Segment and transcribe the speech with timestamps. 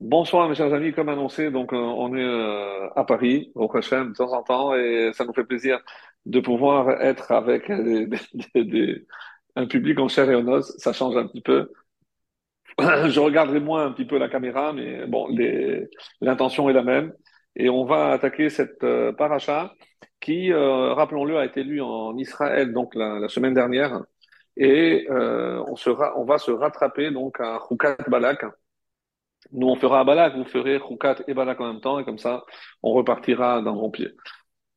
[0.00, 4.10] Bonsoir mes chers amis, comme annoncé, donc euh, on est euh, à Paris, au Hachem,
[4.12, 5.80] de temps en temps, et ça nous fait plaisir
[6.24, 8.06] de pouvoir être avec des-
[8.54, 9.06] des- des-
[9.56, 11.72] un public en chair et en os, ça change un petit peu.
[12.78, 15.28] Je regarderai moins un petit peu la caméra, mais bon,
[16.20, 17.12] l'intention est la même.
[17.56, 19.74] Et on va attaquer cette euh, paracha
[20.20, 24.00] qui, euh, rappelons-le, a été lue en Israël donc la, la semaine dernière.
[24.56, 28.44] Et euh, on sera, on va se rattraper donc à Chukat Balak.
[29.52, 32.44] Nous, on fera Balak, vous ferez Chukat et Balak en même temps, et comme ça,
[32.82, 34.08] on repartira d'un bon pied.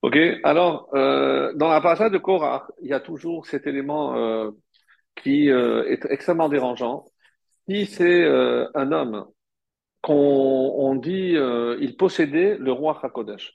[0.01, 0.17] Ok?
[0.43, 4.51] Alors, euh, dans la paracha de Korah, il y a toujours cet élément euh,
[5.15, 7.05] qui euh, est extrêmement dérangeant.
[7.69, 9.25] Si c'est un homme
[10.01, 11.37] qu'on on dit
[11.79, 13.53] il possédait le roi Hakodesh.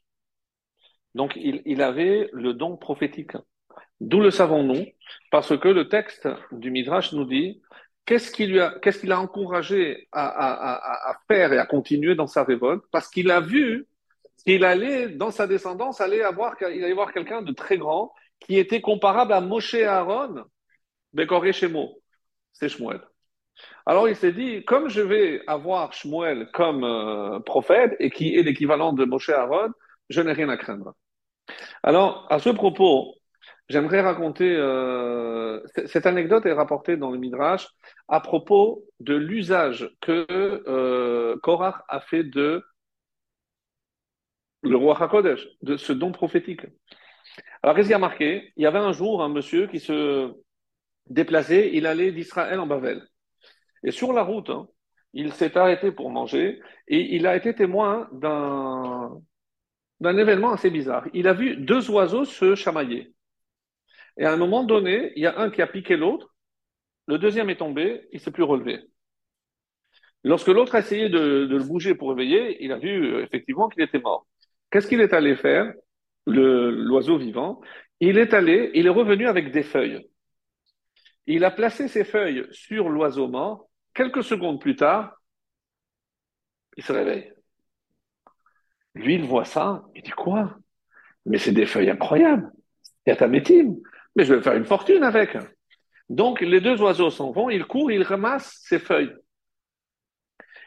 [1.15, 3.33] Donc il avait le don prophétique.
[4.01, 4.87] D'où le savons-nous?
[5.31, 7.61] Parce que le texte du Midrash nous dit
[8.07, 11.67] qu'est-ce qui lui a, qu'est-ce qu'il a encouragé à, à, à, à faire et à
[11.67, 12.85] continuer dans sa révolte?
[12.91, 13.87] Parce qu'il a vu
[14.45, 18.59] qu'il allait, dans sa descendance, aller avoir, il allait voir quelqu'un de très grand qui
[18.59, 20.45] était comparable à Moshe Aaron,
[21.13, 22.01] Bekoré Shemo.
[22.53, 23.01] C'est Shmuel.
[23.85, 28.43] Alors il s'est dit, comme je vais avoir Shmuel comme euh, prophète et qui est
[28.43, 29.71] l'équivalent de Moshe Aaron,
[30.09, 30.95] je n'ai rien à craindre.
[31.83, 33.15] Alors, à ce propos,
[33.69, 37.69] j'aimerais raconter, euh, cette anecdote est rapportée dans le Midrash
[38.09, 42.65] à propos de l'usage que euh, Korach a fait de
[44.63, 46.67] le roi HaKodesh, de ce don prophétique.
[47.63, 48.53] Alors, qu'est-ce qu'il y a marqué?
[48.57, 50.33] Il y avait un jour un monsieur qui se
[51.09, 53.07] déplaçait, il allait d'Israël en Bavel.
[53.85, 54.69] Et sur la route, hein,
[55.13, 59.21] il s'est arrêté pour manger et il a été témoin d'un
[60.01, 61.07] d'un événement assez bizarre.
[61.15, 63.16] Il a vu deux oiseaux se chamailler.
[64.19, 66.35] Et à un moment donné, il y a un qui a piqué l'autre,
[67.07, 68.81] le deuxième est tombé, il s'est plus relevé.
[70.25, 73.83] Lorsque l'autre a essayé de, le bouger pour réveiller, il a vu euh, effectivement qu'il
[73.83, 74.27] était mort.
[74.71, 75.73] Qu'est-ce qu'il est allé faire,
[76.27, 77.61] l'oiseau vivant?
[78.01, 80.05] Il est allé, il est revenu avec des feuilles.
[81.27, 83.69] Il a placé ses feuilles sur l'oiseau mort.
[83.95, 85.17] Quelques secondes plus tard,
[86.77, 87.33] il se réveille.
[88.95, 90.57] Lui, il voit ça, il dit quoi?
[91.25, 92.51] Mais c'est des feuilles incroyables.
[93.07, 93.77] Il y a ta métime.
[94.17, 95.37] Mais je vais faire une fortune avec.
[96.09, 99.15] Donc, les deux oiseaux s'en vont, il court, il ramasse ses feuilles.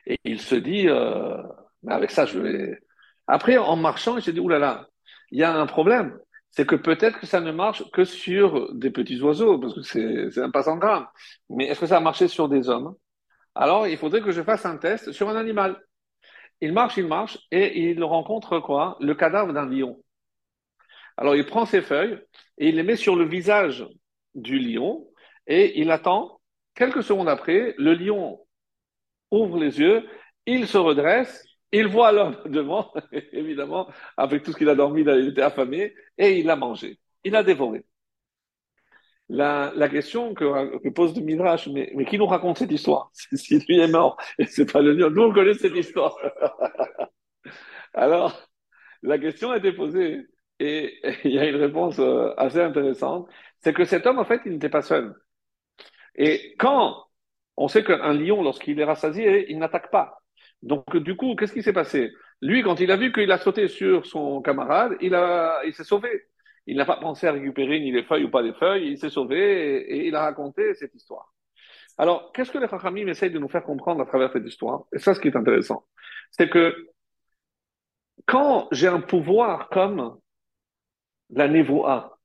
[0.06, 1.42] Et il se dit, euh,
[1.84, 2.80] mais avec ça, je vais.
[3.28, 4.88] Après, en marchant, il se dit, oulala,
[5.32, 6.18] il y a un problème.
[6.52, 10.42] C'est que peut-être que ça ne marche que sur des petits oiseaux, parce que c'est
[10.42, 11.06] un passant grave.
[11.50, 12.96] Mais est-ce que ça a marché sur des hommes?
[13.56, 15.80] Alors, il faudrait que je fasse un test sur un animal.
[16.62, 18.98] Il marche, il marche, et il rencontre quoi?
[19.00, 20.02] Le cadavre d'un lion.
[21.20, 22.18] Alors, il prend ses feuilles
[22.58, 23.86] et il les met sur le visage
[24.36, 25.06] du lion
[25.48, 26.40] et il attend.
[26.76, 28.40] Quelques secondes après, le lion
[29.30, 30.08] ouvre les yeux,
[30.46, 32.94] il se redresse, il voit l'homme devant,
[33.34, 36.98] évidemment, avec tout ce qu'il a dormi, il était affamé, et il l'a mangé.
[37.26, 37.84] Il l'a dévoré.
[39.28, 43.12] La, question que, pose le Midrash, mais, mais qui nous raconte cette histoire?
[43.34, 46.16] Si lui est mort, et c'est pas le lion, nous on connaît cette histoire.
[47.94, 48.48] Alors,
[49.02, 50.26] la question a été posée,
[50.60, 54.42] et, il y a une réponse euh, assez intéressante, c'est que cet homme, en fait,
[54.46, 55.16] il n'était pas seul.
[56.16, 57.06] Et quand
[57.58, 60.22] on sait qu'un lion, lorsqu'il est rassasié, il n'attaque pas.
[60.62, 62.12] Donc, du coup, qu'est-ce qui s'est passé?
[62.42, 65.84] Lui, quand il a vu qu'il a sauté sur son camarade, il a, il s'est
[65.84, 66.10] sauvé.
[66.68, 69.10] Il n'a pas pensé à récupérer ni les feuilles ou pas les feuilles, il s'est
[69.10, 71.34] sauvé et, et il a raconté cette histoire.
[71.98, 74.84] Alors, qu'est-ce que les Chachamim essayent de nous faire comprendre à travers cette histoire?
[74.94, 75.86] Et ça, ce qui est intéressant,
[76.32, 76.74] c'est que
[78.26, 80.18] quand j'ai un pouvoir comme
[81.30, 82.18] la névoa,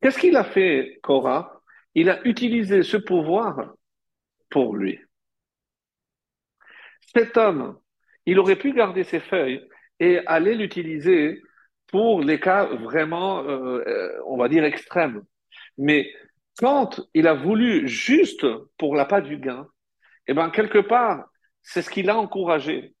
[0.00, 1.60] qu'est-ce qu'il a fait, Korah?
[1.94, 3.74] Il a utilisé ce pouvoir
[4.50, 4.98] pour lui.
[7.14, 7.78] Cet homme,
[8.26, 9.66] il aurait pu garder ses feuilles
[10.00, 11.40] et aller l'utiliser
[11.86, 15.22] pour les cas vraiment, euh, on va dire, extrêmes.
[15.78, 16.12] Mais
[16.58, 18.46] quand il a voulu juste
[18.78, 19.68] pour l'appât du gain,
[20.26, 21.26] eh ben, quelque part,
[21.62, 22.94] c'est ce qu'il a encouragé.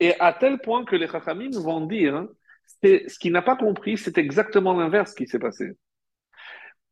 [0.00, 2.26] Et à tel point que les Chachamim vont dire,
[2.82, 5.72] ce qu'il n'a pas compris, c'est exactement l'inverse qui s'est passé.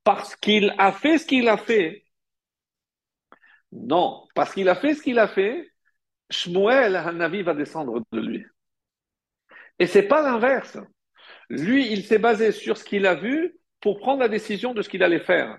[0.05, 2.05] Parce qu'il a fait ce qu'il a fait.
[3.73, 5.71] Non, parce qu'il a fait ce qu'il a fait,
[6.31, 8.45] Shmuel Hanavi va descendre de lui.
[9.79, 10.79] Et c'est pas l'inverse.
[11.49, 14.89] Lui, il s'est basé sur ce qu'il a vu pour prendre la décision de ce
[14.89, 15.59] qu'il allait faire.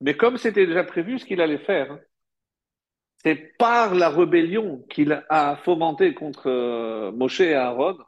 [0.00, 1.98] Mais comme c'était déjà prévu ce qu'il allait faire,
[3.22, 7.98] c'est par la rébellion qu'il a fomenté contre euh, Moshe et Aaron,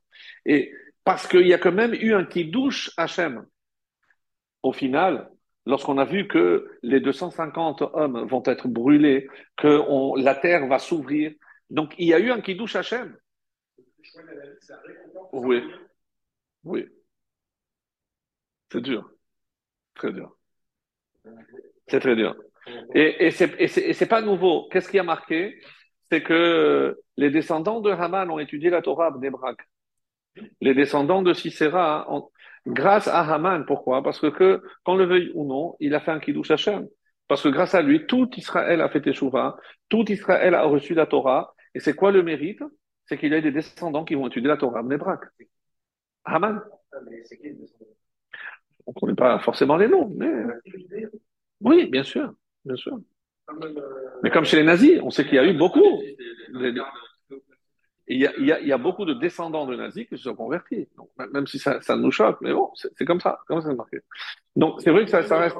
[0.46, 0.72] et
[1.04, 3.46] parce qu'il y a quand même eu un qui douche Hachem.
[4.62, 5.30] Au final,
[5.66, 11.32] lorsqu'on a vu que les 250 hommes vont être brûlés, que la terre va s'ouvrir,
[11.70, 13.16] Donc, il y a eu un Kiddush Hashem.
[15.32, 15.62] Oui.
[16.64, 16.86] Oui.
[18.70, 19.10] C'est dur.
[19.94, 20.36] Très dur.
[21.88, 22.36] C'est très dur.
[22.94, 24.68] Et, c'est pas nouveau.
[24.70, 25.60] Qu'est-ce qui a marqué?
[26.10, 29.54] C'est que les descendants de Haman ont étudié la Torah à.
[30.60, 32.06] Les descendants de Sisera,
[32.66, 34.02] grâce à Haman, pourquoi?
[34.02, 36.88] Parce que, qu'on le veuille ou non, il a fait un Kiddush Hashem.
[37.28, 39.56] Parce que grâce à lui, tout Israël a fait Teshuvah,
[39.88, 41.54] tout Israël a reçu la Torah.
[41.74, 42.62] Et c'est quoi le mérite?
[43.06, 45.20] C'est qu'il y a des descendants qui vont étudier la Torah à.
[46.24, 46.60] Haman.
[48.86, 50.30] On ne connaît pas forcément les noms, mais...
[51.60, 52.98] Oui, bien sûr, bien sûr.
[54.22, 56.00] Mais comme chez les nazis, on sait qu'il y a eu beaucoup.
[58.08, 60.16] Il y, a, il, y a, il y a, beaucoup de descendants de nazis qui
[60.18, 60.88] se sont convertis.
[60.96, 64.00] Donc, même si ça, ça nous choque, mais bon, c'est comme ça, comme ça marqué?
[64.56, 65.56] Donc c'est vrai que ça, ça reste.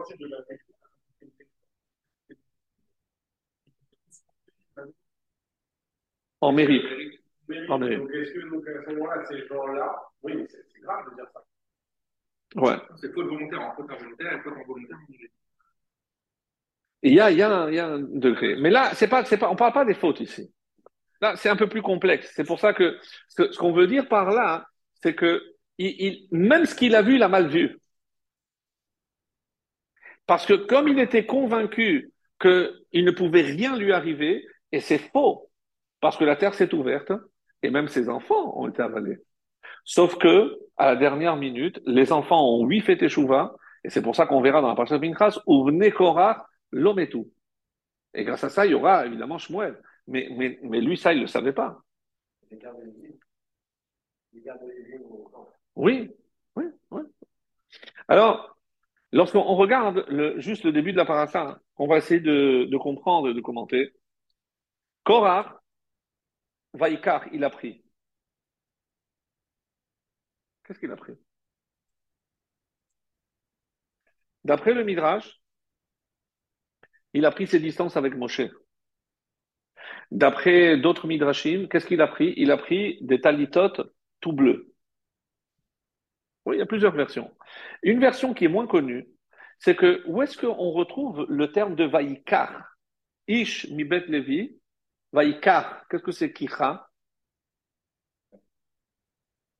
[6.40, 6.84] En mérite.
[7.68, 8.00] En mérite.
[8.00, 11.44] Donc est-ce que donc, à ce moment-là, ces gens-là, oui, c'est grave de dire ça.
[12.56, 12.76] Ouais.
[12.96, 15.12] C'est faute volontaire en faute involontaire et faute involontaire en
[17.02, 18.56] il y a, y, a un, y a un degré.
[18.56, 20.52] Mais là, c'est pas, c'est pas, on parle pas des fautes ici.
[21.20, 22.32] Là, c'est un peu plus complexe.
[22.34, 24.66] C'est pour ça que ce, qu'on veut dire par là,
[25.02, 25.42] c'est que
[25.78, 27.78] il, il, même ce qu'il a vu, il a mal vu.
[30.26, 35.50] Parce que comme il était convaincu qu'il ne pouvait rien lui arriver, et c'est faux,
[36.00, 37.12] parce que la terre s'est ouverte,
[37.62, 39.18] et même ses enfants ont été avalés.
[39.84, 43.54] Sauf que, à la dernière minute, les enfants ont huit fait échouva,
[43.84, 47.30] et c'est pour ça qu'on verra dans la partie de venait Korah l'homme et tout.
[48.14, 49.80] Et grâce à ça, il y aura évidemment Shmuel.
[50.06, 51.82] Mais, mais, mais lui, ça, il ne le savait pas.
[55.74, 56.10] Oui,
[56.56, 57.02] oui, oui.
[58.08, 58.58] Alors,
[59.12, 63.28] lorsqu'on regarde le, juste le début de la parasha, on va essayer de, de comprendre
[63.28, 63.94] et de commenter.
[65.04, 65.62] Korah,
[66.74, 67.84] Vaikar, il a pris.
[70.64, 71.14] Qu'est-ce qu'il a pris?
[74.44, 75.41] D'après le Midrash,
[77.14, 78.42] il a pris ses distances avec Moshe.
[80.10, 82.34] D'après d'autres midrashim, qu'est-ce qu'il a pris?
[82.36, 83.80] Il a pris des talitotes
[84.20, 84.72] tout bleus.
[86.44, 87.30] Oui, il y a plusieurs versions.
[87.82, 89.08] Une version qui est moins connue,
[89.58, 92.76] c'est que où est-ce qu'on retrouve le terme de Vaikar?
[93.28, 94.58] Ish mibet levi,
[95.12, 96.32] Vaikar, qu'est-ce que c'est?
[96.32, 96.88] Kicha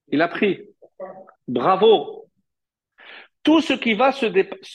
[0.09, 0.69] Il a pris.
[1.47, 2.22] Bravo
[3.43, 4.27] tout ce qui va se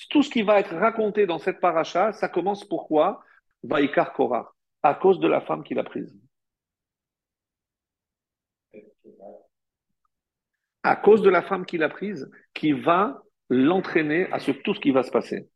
[0.10, 3.24] tout ce qui va être raconté dans cette paracha, ça commence pourquoi?
[3.64, 4.54] Vaikar Korah,
[4.84, 6.16] à cause de la femme qu'il a prise.
[10.84, 14.80] À cause de la femme qu'il a prise, qui va l'entraîner à ce, tout ce
[14.80, 15.50] qui va se passer.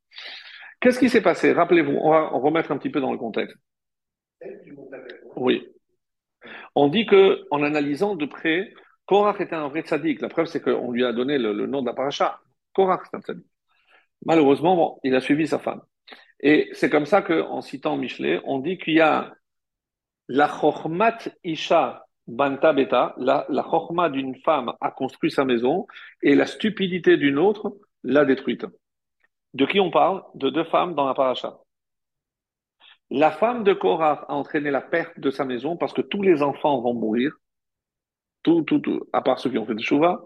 [0.79, 1.53] Qu'est-ce qui s'est passé?
[1.53, 3.55] Rappelez-vous, on va remettre un petit peu dans le contexte.
[5.35, 5.67] Oui.
[6.75, 8.73] On dit que, en analysant de près,
[9.05, 10.21] Korah était un vrai tzaddik.
[10.21, 12.41] La preuve, c'est qu'on lui a donné le, le nom de la paracha.
[12.73, 13.03] Korach,
[14.25, 15.81] Malheureusement, bon, il a suivi sa femme.
[16.41, 19.33] Et c'est comme ça qu'en citant Michelet, on dit qu'il y a
[20.27, 25.87] la chokhmat isha banta beta, la, la d'une femme a construit sa maison
[26.21, 28.65] et la stupidité d'une autre l'a détruite.
[29.53, 30.23] De qui on parle?
[30.35, 31.57] De deux femmes dans la paracha.
[33.09, 36.41] La femme de Korach a entraîné la perte de sa maison parce que tous les
[36.41, 37.33] enfants vont mourir
[38.43, 40.23] tout, tout, tout, à part ceux qui ont fait des chouvas.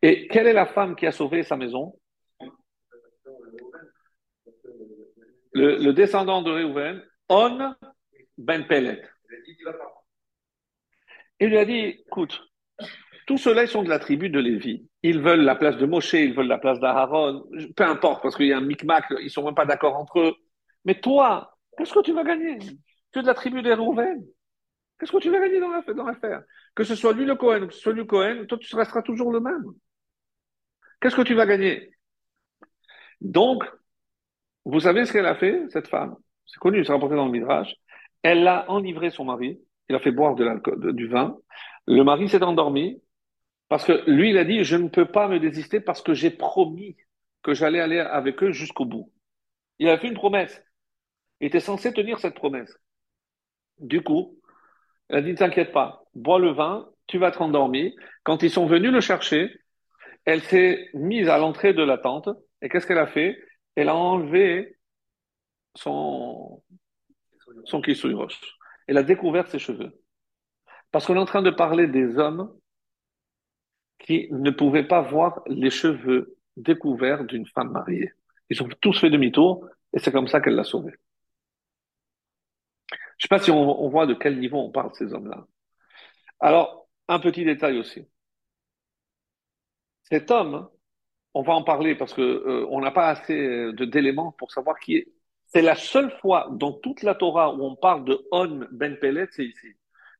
[0.00, 1.94] Et quelle est la femme qui a sauvé sa maison?
[5.54, 7.74] Le, descendant de Réhouven, On
[8.38, 9.02] Ben Pelet.
[11.40, 12.40] Il lui a dit, écoute,
[13.26, 14.88] tous ceux-là, ils sont de la tribu de Lévi.
[15.02, 17.44] Ils veulent la place de Moshe, ils veulent la place d'Aaron,
[17.76, 20.34] peu importe, parce qu'il y a un micmac, ils sont même pas d'accord entre eux.
[20.84, 22.58] Mais toi, qu'est-ce que tu vas gagner?
[22.58, 24.24] Tu es de la tribu des Réhouven.
[25.02, 26.44] Qu'est-ce que tu vas gagner dans l'affaire
[26.76, 29.02] Que ce soit lui le Cohen ou que ce soit lui Cohen, toi tu resteras
[29.02, 29.64] toujours le même.
[31.00, 31.90] Qu'est-ce que tu vas gagner?
[33.20, 33.64] Donc,
[34.64, 36.14] vous savez ce qu'elle a fait, cette femme?
[36.46, 37.74] C'est connu, c'est rapporté dans le Midrash.
[38.22, 41.36] Elle a enivré son mari, il a fait boire du vin.
[41.88, 43.02] Le mari s'est endormi
[43.68, 46.30] parce que lui, il a dit, je ne peux pas me désister parce que j'ai
[46.30, 46.96] promis
[47.42, 49.10] que j'allais aller avec eux jusqu'au bout.
[49.80, 50.62] Il a fait une promesse.
[51.40, 52.78] Il était censé tenir cette promesse.
[53.80, 54.38] Du coup,
[55.08, 57.92] elle a dit, t'inquiète pas, bois le vin, tu vas te rendormir.
[58.22, 59.54] Quand ils sont venus le chercher,
[60.24, 62.28] elle s'est mise à l'entrée de la tente.
[62.60, 63.38] Et qu'est-ce qu'elle a fait?
[63.74, 64.76] Elle a enlevé
[65.74, 66.62] son,
[67.64, 67.82] son.
[68.86, 69.92] Elle a découvert ses cheveux.
[70.90, 72.52] Parce qu'on est en train de parler des hommes
[73.98, 78.12] qui ne pouvaient pas voir les cheveux découverts d'une femme mariée.
[78.50, 80.92] Ils ont tous fait demi-tour et c'est comme ça qu'elle l'a sauvée.
[83.22, 85.46] Je ne sais pas si on, voit de quel niveau on parle, ces hommes-là.
[86.40, 88.04] Alors, un petit détail aussi.
[90.02, 90.68] Cet homme,
[91.34, 94.96] on va en parler parce que euh, n'a pas assez de- d'éléments pour savoir qui
[94.96, 95.08] est.
[95.46, 99.28] C'est la seule fois dans toute la Torah où on parle de On ben Pelet,
[99.30, 99.68] c'est ici.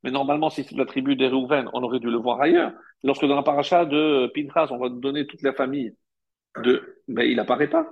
[0.05, 2.73] Mais normalement, si c'est de la tribu des on aurait dû le voir ailleurs.
[3.03, 5.97] Lorsque dans la paracha de Pinchas, on va donner toute la famille
[6.63, 7.91] de, ben il apparaît pas.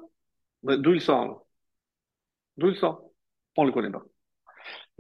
[0.62, 1.46] D'où il sort?
[2.56, 3.10] D'où il sort?
[3.56, 4.04] On le connaît pas.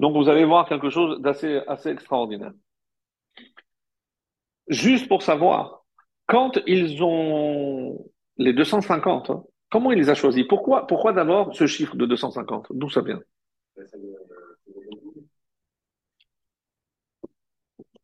[0.00, 2.52] Donc vous allez voir quelque chose d'assez assez extraordinaire.
[4.68, 5.84] Juste pour savoir,
[6.26, 10.46] quand ils ont les 250, hein, comment il les a choisis?
[10.48, 12.68] Pourquoi, pourquoi d'abord ce chiffre de 250?
[12.70, 13.20] D'où ça vient?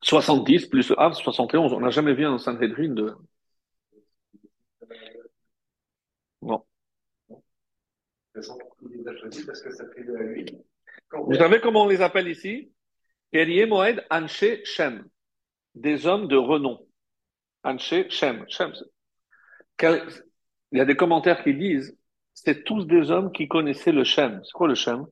[0.03, 1.73] 70 plus Av, 71.
[1.73, 3.15] On n'a jamais vu un Sanhedrin de...
[6.43, 6.63] Non.
[11.25, 12.73] Vous savez comment on les appelle ici?
[13.33, 15.05] Kerie Moed Anshe Shem.
[15.75, 16.87] Des hommes de renom.
[17.65, 18.45] Anshe Shem.
[18.49, 18.73] Shem.
[19.83, 21.99] Il y a des commentaires qui disent,
[22.35, 24.41] c'est tous des hommes qui connaissaient le Shem.
[24.45, 25.07] C'est quoi le Shem?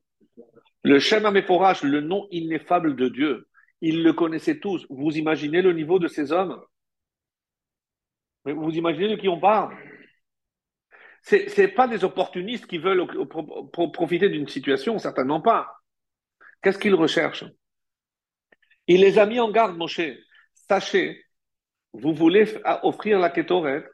[0.83, 3.49] Le Shem Améphorach, le nom ineffable de Dieu.
[3.81, 4.87] Ils le connaissaient tous.
[4.89, 6.63] Vous imaginez le niveau de ces hommes?
[8.45, 9.77] Mais vous imaginez de qui on parle?
[11.23, 13.07] C'est, c'est pas des opportunistes qui veulent
[13.83, 15.75] profiter d'une situation, certainement pas.
[16.65, 17.45] Qu'est-ce qu'ils recherchent?
[18.87, 20.01] Il les a mis en garde, Moshe.
[20.69, 21.23] Sachez,
[21.93, 23.85] vous voulez f- offrir la Kétoret,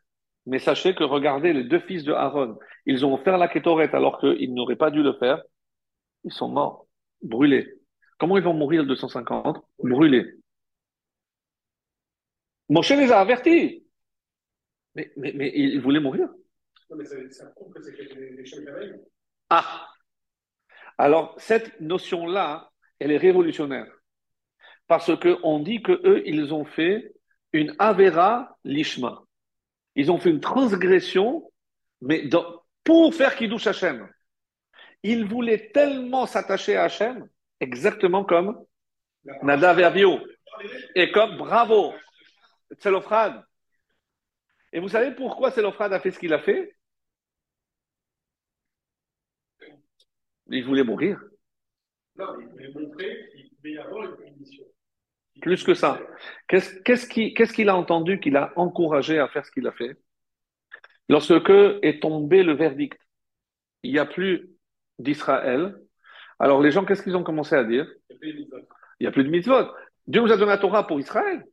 [0.47, 2.59] mais sachez que regardez les deux fils de Aaron.
[2.87, 5.43] Ils ont offert la Kétoret alors qu'ils n'auraient pas dû le faire.
[6.25, 6.87] Ils sont morts,
[7.23, 7.69] brûlés.
[8.19, 9.59] Comment ils vont mourir, le 250?
[9.83, 10.27] Brûlés.
[12.69, 13.85] Moshe les a avertis.
[14.95, 16.29] Mais, mais, mais ils voulaient mourir.
[16.89, 18.95] Non, mais ça, ça prouve que c'est que des, des chefs cavaliers.
[19.49, 19.89] Ah!
[21.01, 23.91] Alors, cette notion-là, elle est révolutionnaire.
[24.87, 27.15] Parce que on dit que eux, ils ont fait
[27.55, 29.23] une Avera Lishma.
[29.95, 31.51] Ils ont fait une transgression,
[32.03, 32.29] mais
[32.85, 34.07] pour faire Kiddush Hashem.
[35.03, 37.27] Ils voulaient tellement s'attacher à Hashem,
[37.61, 38.63] exactement comme
[39.43, 40.19] Nadav Abihu.
[40.95, 41.95] Et comme, bravo,
[42.75, 43.43] Tselophrad.
[44.75, 46.77] Et vous savez pourquoi Tselophrad a fait ce qu'il a fait?
[50.51, 51.21] Il voulait mourir.
[52.17, 54.65] Non, il voulait montrer qu'il pouvait y avoir une punition.
[55.41, 56.01] Plus que ça.
[56.49, 59.73] Qu'est-ce qu'est-ce qui- qu'est-ce qu'il a entendu qu'il a encouragé à faire ce qu'il a
[59.73, 59.97] fait?
[61.09, 61.51] Lorsque
[61.83, 63.01] est tombé le verdict,
[63.83, 64.51] il n'y a plus
[64.99, 65.77] d'Israël.
[66.39, 67.87] Alors les gens, qu'est-ce qu'ils ont commencé à dire?
[68.11, 68.69] Il y a plus de mitzvot.
[68.99, 69.75] Il n'y a plus de mitzvot.
[70.07, 71.45] Dieu nous a donné la Torah pour Israël.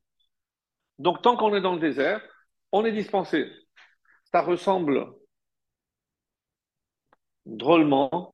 [1.00, 2.22] Donc tant qu'on est dans le désert,
[2.72, 3.50] on est dispensé.
[4.32, 5.06] Ça ressemble
[7.46, 8.34] drôlement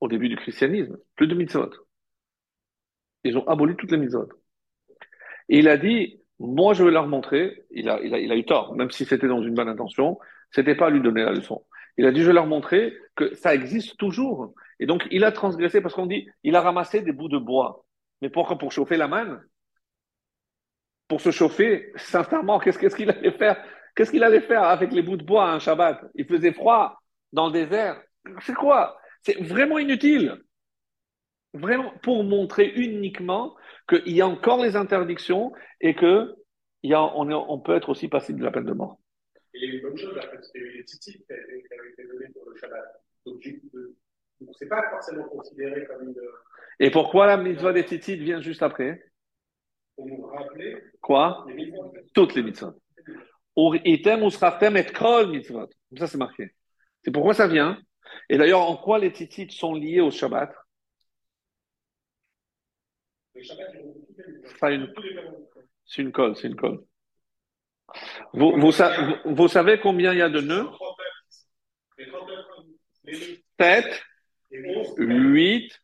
[0.00, 0.96] au début du christianisme.
[1.16, 1.70] Plus de mitzvot.
[3.24, 4.28] Ils ont aboli toutes les mitzvot.
[5.48, 9.04] Et il a dit, moi je vais leur montrer, il a, eu tort, même si
[9.04, 10.18] c'était dans une bonne intention,
[10.50, 11.64] c'était pas à lui donner la leçon.
[11.96, 14.54] Il a dit, je vais leur montrer que ça existe toujours.
[14.78, 17.84] Et donc il a transgressé parce qu'on dit, il a ramassé des bouts de bois.
[18.22, 18.58] Mais pourquoi?
[18.58, 19.40] Pour chauffer la manne?
[21.08, 23.62] Pour se chauffer, sincèrement, qu'est-ce qu'il allait faire?
[23.94, 26.04] Qu'est-ce qu'il allait faire avec les bouts de bois un Shabbat?
[26.14, 27.00] Il faisait froid
[27.32, 28.00] dans le désert.
[28.40, 28.98] C'est quoi?
[29.28, 30.42] C'est vraiment inutile.
[31.52, 33.54] Vraiment pour montrer uniquement
[33.86, 36.34] qu'il y a encore les interdictions et que
[36.82, 38.98] il y a, on, est- on peut être aussi passible de la peine de mort.
[39.52, 40.18] Et il y a une bonne chose,
[40.54, 43.02] les tzitzit qui avaient été donnés pour le Shabbat.
[43.26, 43.96] Donc, euh,
[44.40, 46.14] donc c'est pas forcément considéré comme une.
[46.80, 49.04] Et pourquoi la mitzvah des tzitzit vient juste après?
[49.94, 51.44] Pour nous rappeler Quoi?
[51.54, 51.70] les.
[52.14, 52.80] Toutes les mitzvot.
[53.58, 54.22] Ur item
[54.76, 55.68] et kol mitzvot.
[55.98, 56.54] Ça, c'est marqué.
[57.02, 57.78] C'est pourquoi ça vient?
[58.28, 60.52] Et d'ailleurs, en quoi les tzitzit sont liés au Shabbat?
[64.62, 64.92] Une-.
[65.86, 66.82] C'est une colle, c'est une colle.
[68.34, 70.64] Vous, vous, sa- vous- vous savez combien il y a de nœuds?
[70.64, 70.96] 39.
[71.98, 72.44] Les 39,
[73.04, 74.02] les 7,
[74.50, 75.82] les 11, 8,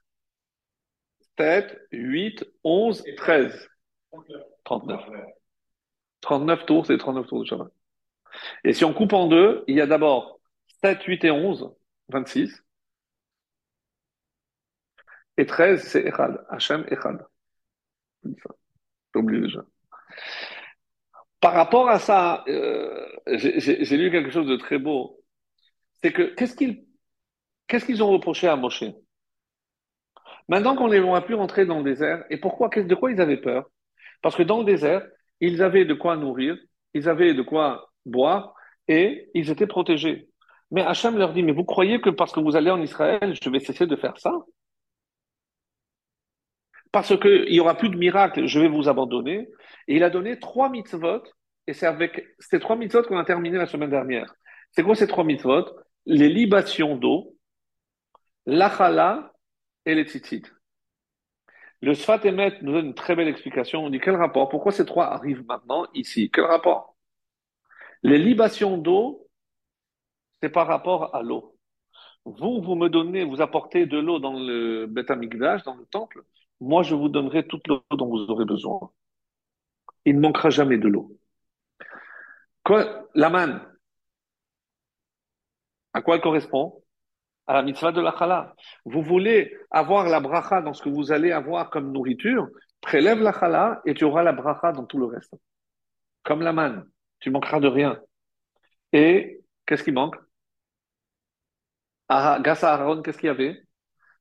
[1.38, 3.68] 7, 8, 11, 13.
[4.64, 5.00] 39.
[5.00, 5.24] 39.
[6.20, 7.72] 39 tours, c'est 39 tours de Shabbat.
[8.64, 10.40] Et si on coupe en deux, il y a d'abord
[10.82, 11.72] 7, 8 et 11,
[12.08, 12.62] 26.
[15.36, 16.44] Et 13, c'est Echad.
[16.48, 17.26] Hachem Echad.
[18.24, 19.64] J'ai oublié déjà.
[21.40, 25.22] Par rapport à ça, euh, j'ai lu quelque chose de très beau.
[26.02, 26.86] C'est que, qu'est-ce qu'ils
[27.66, 28.84] qu'est-ce ont reproché à Moshe?
[30.48, 33.40] Maintenant qu'on les a pu rentrer dans le désert, et pourquoi, de quoi ils avaient
[33.40, 33.68] peur?
[34.22, 35.06] Parce que dans le désert,
[35.40, 36.56] ils avaient de quoi nourrir,
[36.92, 38.54] ils avaient de quoi boire,
[38.88, 40.28] et ils étaient protégés.
[40.70, 43.50] Mais Hachem leur dit, mais vous croyez que parce que vous allez en Israël, je
[43.50, 44.32] vais cesser de faire ça?
[46.94, 49.48] parce qu'il n'y aura plus de miracle, je vais vous abandonner.
[49.88, 51.24] Et il a donné trois mitzvot,
[51.66, 54.32] et c'est avec ces trois mitzvot qu'on a terminé la semaine dernière.
[54.70, 55.64] C'est quoi ces trois mitzvot?
[56.06, 57.34] Les libations d'eau,
[58.46, 59.32] l'achala
[59.86, 60.44] et les tzitzit.
[61.82, 63.84] Le Sfat Emet nous donne une très belle explication.
[63.84, 64.48] On dit quel rapport?
[64.48, 66.30] Pourquoi ces trois arrivent maintenant ici?
[66.32, 66.94] Quel rapport?
[68.04, 69.23] Les libations d'eau,
[70.42, 71.56] c'est par rapport à l'eau.
[72.24, 76.22] Vous, vous me donnez, vous apportez de l'eau dans le Beth dans le temple.
[76.60, 78.90] Moi, je vous donnerai toute l'eau dont vous aurez besoin.
[80.04, 81.12] Il ne manquera jamais de l'eau.
[83.14, 83.60] La manne,
[85.92, 86.82] à quoi elle correspond?
[87.46, 88.54] À la mitzvah de la chala.
[88.86, 92.48] Vous voulez avoir la bracha dans ce que vous allez avoir comme nourriture,
[92.80, 95.34] prélève la chala et tu auras la bracha dans tout le reste.
[96.22, 96.88] Comme la manne,
[97.20, 98.00] tu manqueras de rien.
[98.92, 100.16] Et qu'est-ce qui manque?
[102.08, 103.62] Ah, Grâce à Aaron, qu'est-ce qu'il y avait?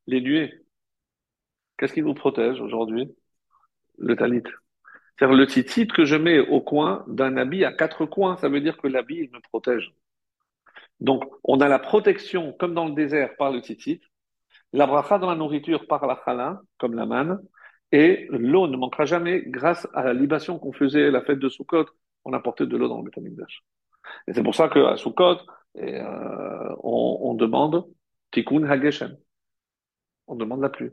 [0.08, 0.54] Les nuées.
[1.78, 3.16] Qu'est-ce qui nous protège aujourd'hui?
[3.98, 4.44] Le talit.
[5.18, 8.62] C'est-à-dire le titit que je mets au coin d'un habit à quatre coins, ça veut
[8.62, 9.94] dire que l'habit me protège.
[11.00, 14.02] Donc, on a la protection, comme dans le désert, par le titit,
[14.74, 17.40] la bracha dans la nourriture par la chala, comme la manne,
[17.92, 21.50] et l'eau ne manquera jamais grâce à la libation qu'on faisait à la fête de
[21.50, 21.86] Sukkot.
[22.26, 23.64] On apportait de l'eau dans le Betamikdash.
[24.28, 25.38] Et c'est pour ça qu'à Sukkot,
[25.78, 27.86] euh, on, demande
[28.32, 29.18] Tikkun Hageshem.
[30.28, 30.92] On demande la pluie.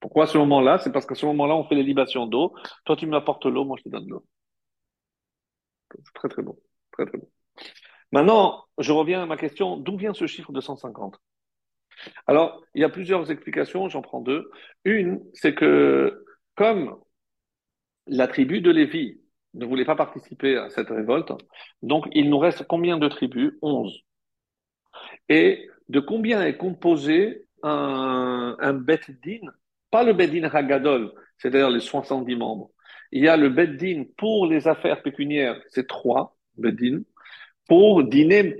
[0.00, 0.78] Pourquoi à ce moment-là?
[0.78, 2.54] C'est parce qu'à ce moment-là, on fait les libations d'eau.
[2.84, 4.24] Toi, tu m'apportes l'eau, moi, je te donne l'eau.
[5.92, 6.58] C'est très, très bon.
[6.92, 7.28] Très, très bon.
[8.12, 9.76] Maintenant, je reviens à ma question.
[9.76, 11.18] D'où vient ce chiffre de 150
[12.26, 14.50] Alors, il y a plusieurs explications, j'en prends deux.
[14.84, 16.24] Une, c'est que
[16.54, 17.00] comme
[18.06, 19.23] la tribu de Lévi
[19.54, 21.32] ne voulait pas participer à cette révolte,
[21.82, 23.54] donc il nous reste combien de tribus?
[23.62, 24.00] 11.
[25.28, 29.50] Et de combien est composé un, un Bet Din
[29.94, 32.72] pas le Beddin Hagadol, c'est-à-dire les 70 membres.
[33.12, 37.02] Il y a le Beddin pour les affaires pécuniaires, c'est trois Beddin.
[37.68, 38.56] Pour dîner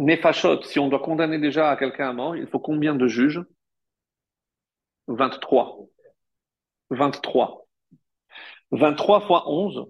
[0.00, 3.40] Nefashot, si on doit condamner déjà à quelqu'un à mort, il faut combien de juges?
[5.06, 5.86] 23.
[6.90, 7.64] 23.
[8.72, 9.86] 23 fois 11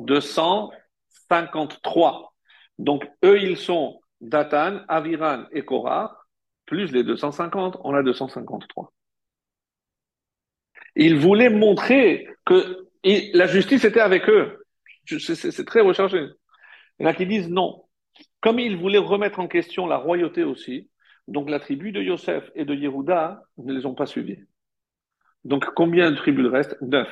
[0.00, 2.34] 253.
[2.78, 6.20] Donc, eux, ils sont Datan, Aviran et Korah
[6.70, 8.92] plus les 250, on a 253.
[10.94, 12.86] Il voulait montrer que
[13.34, 14.64] la justice était avec eux.
[15.04, 16.28] C'est très recherché.
[16.98, 17.86] Il y en a qui disent non.
[18.40, 20.88] Comme il voulait remettre en question la royauté aussi,
[21.26, 24.38] donc la tribu de Yosef et de Yehuda ne les ont pas suivis.
[25.42, 26.76] Donc combien de tribus reste?
[26.82, 27.08] Neuf.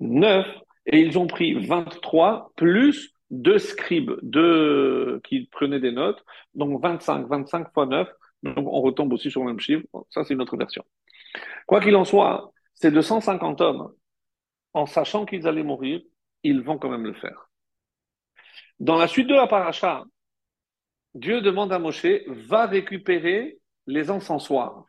[0.00, 0.46] Neuf,
[0.86, 6.22] et ils ont pris 23 plus deux scribes, deux qui prenaient des notes,
[6.54, 8.08] donc 25, 25 fois 9,
[8.42, 9.86] donc on retombe aussi sur le même chiffre.
[10.10, 10.84] Ça, c'est une autre version.
[11.66, 13.92] Quoi qu'il en soit, ces 250 hommes,
[14.74, 16.00] en sachant qu'ils allaient mourir,
[16.42, 17.48] ils vont quand même le faire.
[18.80, 20.04] Dans la suite de la paracha,
[21.14, 24.86] Dieu demande à Moshe, va récupérer les encensoirs.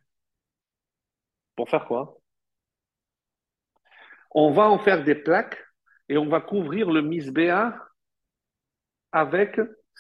[1.56, 2.18] Pour faire quoi?
[4.32, 5.63] On va en faire des plaques
[6.10, 7.82] et on va couvrir le misbéa
[9.12, 9.60] avec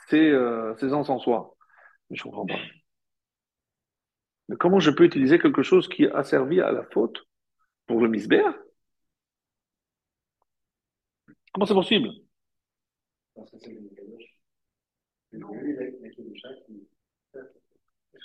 [0.09, 1.51] ces, euh, ces encensoirs.
[2.11, 2.59] Je comprends pas.
[4.49, 7.25] Mais comment je peux utiliser quelque chose qui a servi à la faute
[7.87, 8.57] pour le misbéa
[11.53, 12.09] Comment c'est possible?
[13.35, 13.57] Parce que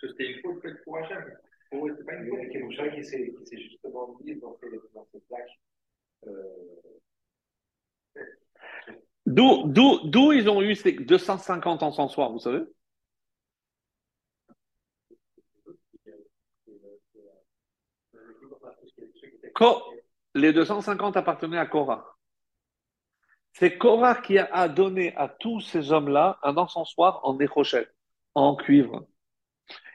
[0.08, 1.24] c'était une faute faite pour Hachem.
[1.70, 2.48] C'est pas une faute.
[2.52, 5.50] Kedusha qui s'est justement mis dans, cette plaque.
[9.26, 12.64] D'où ils ont eu ces 250 encensoirs, vous savez?
[20.34, 22.16] Les 250 appartenaient à Korah.
[23.54, 27.88] C'est Korah qui a donné à tous ces hommes-là un encensoir en échochet,
[28.34, 29.08] en cuivre.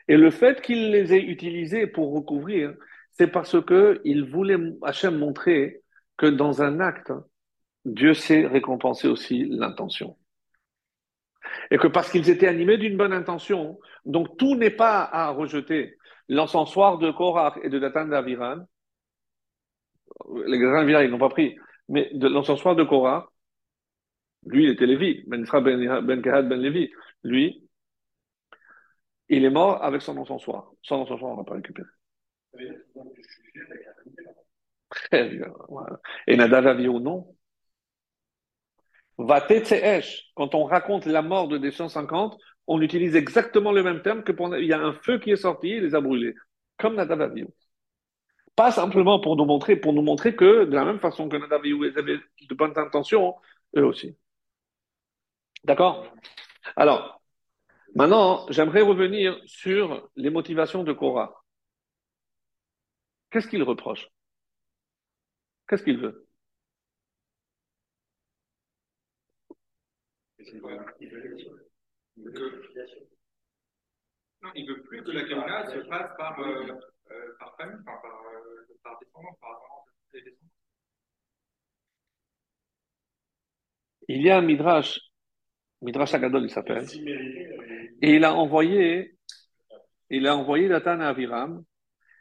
[0.09, 2.75] Et le fait qu'il les ait utilisés pour recouvrir,
[3.11, 5.81] c'est parce que il voulait Hachem montrer
[6.17, 7.13] que dans un acte,
[7.85, 10.17] Dieu sait récompenser aussi l'intention.
[11.69, 15.97] Et que parce qu'ils étaient animés d'une bonne intention, donc tout n'est pas à rejeter.
[16.29, 18.65] L'encensoir de Korah et de Datan d'Aviran,
[20.45, 21.55] les grands ils n'ont pas pris.
[21.89, 23.29] Mais de l'encensoir de Korah,
[24.45, 26.91] lui, il était Lévi, Ben Ben, ben Kahad Ben Lévi.
[27.23, 27.63] Lui,
[29.29, 30.71] il est mort avec son encensoir.
[30.81, 31.87] Son encensoir, on ne va pas récupérer.
[34.89, 35.47] Très bien.
[35.69, 35.99] Voilà.
[36.27, 37.35] Et Nadav ou non
[39.17, 44.31] quand on raconte la mort de des 150, on utilise exactement le même terme que
[44.31, 46.35] pour, il y a un feu qui est sorti, il les a brûlés.
[46.77, 47.47] comme Nadav Avihu.
[48.55, 51.59] Pas simplement pour nous montrer, pour nous montrer que de la même façon que Nadav
[51.59, 53.35] Avihu avaient de bonnes intentions,
[53.77, 54.15] eux aussi.
[55.63, 56.13] D'accord?
[56.75, 57.21] Alors,
[57.95, 61.43] maintenant, j'aimerais revenir sur les motivations de Korah.
[63.31, 64.07] Qu'est-ce qu'il reproche?
[65.67, 66.27] Qu'est-ce qu'il veut?
[74.41, 76.67] Non, il veut plus que la Kamala se passe par, euh,
[77.11, 80.43] euh, par famille, par, par, euh, par descendance, par descendance.
[84.09, 84.99] Il y a un Midrash,
[85.81, 86.85] Midrash Agadol il s'appelle,
[88.01, 89.15] et il a envoyé,
[90.09, 91.63] il a envoyé Nathan à Aviram,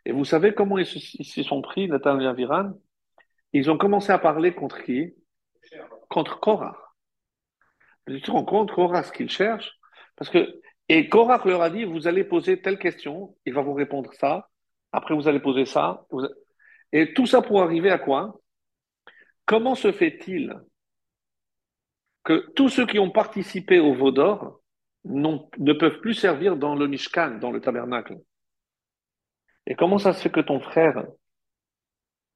[0.04, 2.78] et vous savez comment ils se, sont pris, Nathan et Aviram?
[3.52, 5.14] Ils ont commencé à parler contre qui?
[6.08, 6.91] Contre Korah.
[8.06, 9.78] Tu te rends compte, ce qu'il cherche
[10.16, 13.72] Parce que et Korach leur a dit, vous allez poser telle question, il va vous
[13.72, 14.50] répondre ça,
[14.92, 16.06] après vous allez poser ça.
[16.92, 18.38] Et tout ça pour arriver à quoi?
[19.46, 20.54] Comment se fait-il
[22.24, 24.60] que tous ceux qui ont participé au Vaudor
[25.04, 28.18] ne peuvent plus servir dans le Mishkan, dans le tabernacle?
[29.66, 31.06] Et comment ça se fait que ton frère,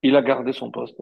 [0.02, 1.00] il a gardé son poste?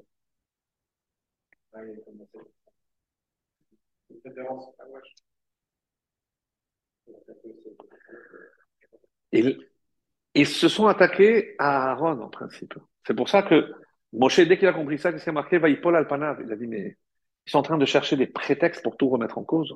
[10.34, 12.74] Ils, se sont attaqués à Aaron, en principe.
[13.06, 13.72] C'est pour ça que
[14.12, 15.58] Moshe, dès qu'il a compris ça, qu'est-ce qu'il a marqué?
[15.76, 16.40] Paul Alpanav.
[16.44, 16.96] Il a dit, mais
[17.46, 19.74] ils sont en train de chercher des prétextes pour tout remettre en cause.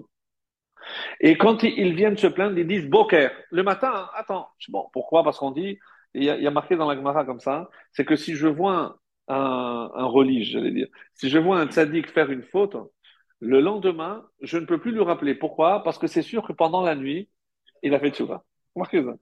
[1.21, 3.31] Et quand ils viennent se plaindre, ils disent Boker.
[3.51, 5.23] Le matin, attends, bon, pourquoi?
[5.23, 5.79] Parce qu'on dit,
[6.15, 9.91] il y, a, marqué dans la Gemara comme ça, c'est que si je vois un,
[9.95, 12.77] un religieux, j'allais dire, si je vois un tzaddik faire une faute,
[13.41, 15.35] le lendemain, je ne peux plus lui rappeler.
[15.35, 15.83] Pourquoi?
[15.83, 17.29] Parce que c'est sûr que pendant la nuit,
[17.83, 18.45] il a fait tchouva.
[18.75, 19.15] Remarquez ça.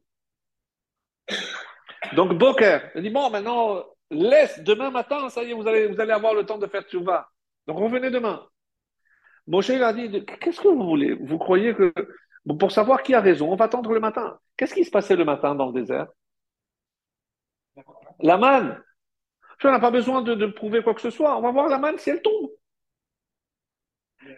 [2.14, 6.34] Donc, Boker, il dit, bon, maintenant, laisse, demain matin, ça y est, vous allez, avoir
[6.34, 7.28] le temps de faire tchouva.
[7.66, 8.46] Donc, revenez demain.
[9.46, 11.14] Moshe, il a dit, qu'est-ce que vous voulez?
[11.14, 11.92] Vous croyez que,
[12.58, 14.38] pour savoir qui a raison, on va attendre le matin.
[14.56, 16.06] Qu'est-ce qui se passait le matin dans le désert?
[18.20, 18.82] La manne.
[19.58, 21.36] Je n'ai pas besoin de, prouver quoi que ce soit.
[21.36, 22.50] On va voir la manne si elle tombe.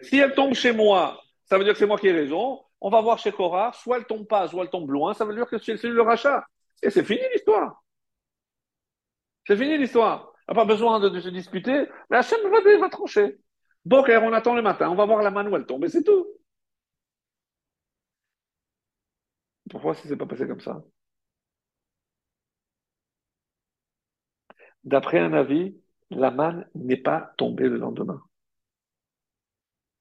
[0.01, 2.61] Si elle tombe chez moi, ça veut dire que c'est moi qui ai raison.
[2.81, 5.35] On va voir chez Korah, soit elle tombe pas, soit elle tombe loin, ça veut
[5.35, 6.45] dire que c'est le rachat.
[6.81, 7.83] Et c'est fini l'histoire.
[9.45, 10.31] C'est fini l'histoire.
[10.47, 11.87] A pas besoin de, se disputer.
[12.09, 13.39] Mais Hachem va, va trancher.
[13.85, 16.03] Boker, on attend le matin, on va voir la main où elle tombe, et c'est
[16.03, 16.27] tout.
[19.69, 20.83] Pourquoi ça s'est pas passé comme ça?
[24.83, 25.77] D'après un avis,
[26.09, 28.21] la manne n'est pas tombée le lendemain.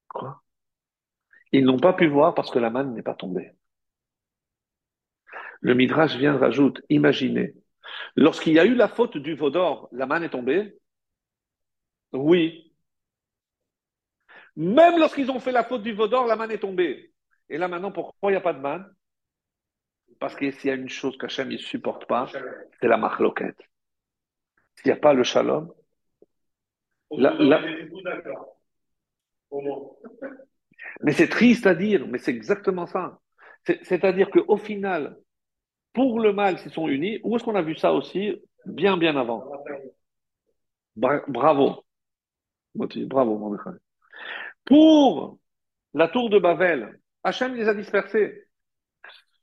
[0.09, 0.43] Quoi
[1.53, 3.53] Ils n'ont pas pu voir parce que la manne n'est pas tombée.
[5.61, 7.55] Le Midrash vient rajoute, imaginez,
[8.17, 10.79] lorsqu'il y a eu la faute du Vaudor, la manne est tombée?
[12.13, 12.73] Oui.
[14.57, 17.13] Même lorsqu'ils ont fait la faute du Vaudor, la manne est tombée.
[17.49, 18.87] Et là maintenant, pourquoi il n'y a pas de manne?
[20.21, 22.27] Parce que s'il y a une chose qu'Hachem ne supporte pas,
[22.81, 23.61] c'est la machloquette.
[24.77, 25.73] S'il n'y a pas le shalom,
[27.11, 27.61] la,
[31.03, 33.19] mais c'est triste à dire, mais c'est exactement ça.
[33.83, 35.19] C'est-à-dire qu'au final,
[35.93, 39.17] pour le mal, s'ils sont unis, où est-ce qu'on a vu ça aussi bien, bien
[39.17, 39.45] avant?
[40.97, 41.85] Bravo.
[42.75, 43.57] Bravo, mon.
[44.65, 45.39] Pour
[45.95, 48.45] la tour de Babel, Hachem les a dispersés.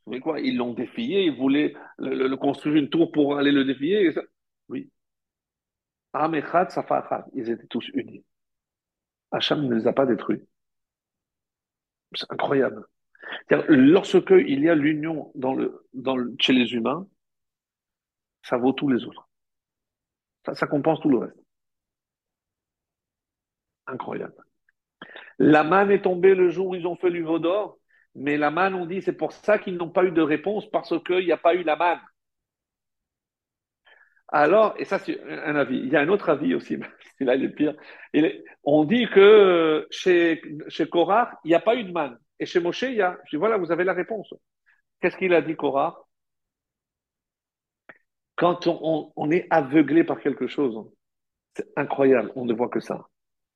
[0.08, 0.40] Mais quoi?
[0.40, 1.74] Ils l'ont défié, ils voulaient
[2.40, 4.14] construire une tour pour aller le défier.
[4.70, 4.90] Oui.
[6.14, 8.24] Amechad, Safachad, ils étaient tous unis.
[9.36, 10.42] Hacham ne les a pas détruits.
[12.14, 12.86] C'est incroyable.
[13.50, 15.34] Lorsque il y a l'union
[16.40, 17.08] chez les humains,
[18.44, 19.28] ça vaut tous les autres.
[20.54, 21.40] Ça, compense tout le reste.
[23.88, 24.36] Incroyable.
[25.40, 27.80] La manne est tombée le jour où ils ont fait l'uveau d'or,
[28.14, 30.94] mais la manne, on dit, c'est pour ça qu'ils n'ont pas eu de réponse parce
[31.04, 32.00] qu'il n'y a pas eu la manne.
[34.30, 36.78] Alors, et ça c'est un avis, il y a un autre avis aussi,
[37.20, 37.76] là il est pire.
[38.64, 42.18] on dit que chez, chez Korah, il n'y a pas eu de manne.
[42.40, 43.18] Et chez Moshe, il y a.
[43.26, 44.34] Je dis, voilà, vous avez la réponse.
[45.02, 46.06] Qu'est-ce qu'il a dit, Korah?
[48.36, 50.92] Quand on, est aveuglé par quelque chose,
[51.56, 53.08] c'est incroyable, on ne voit que ça.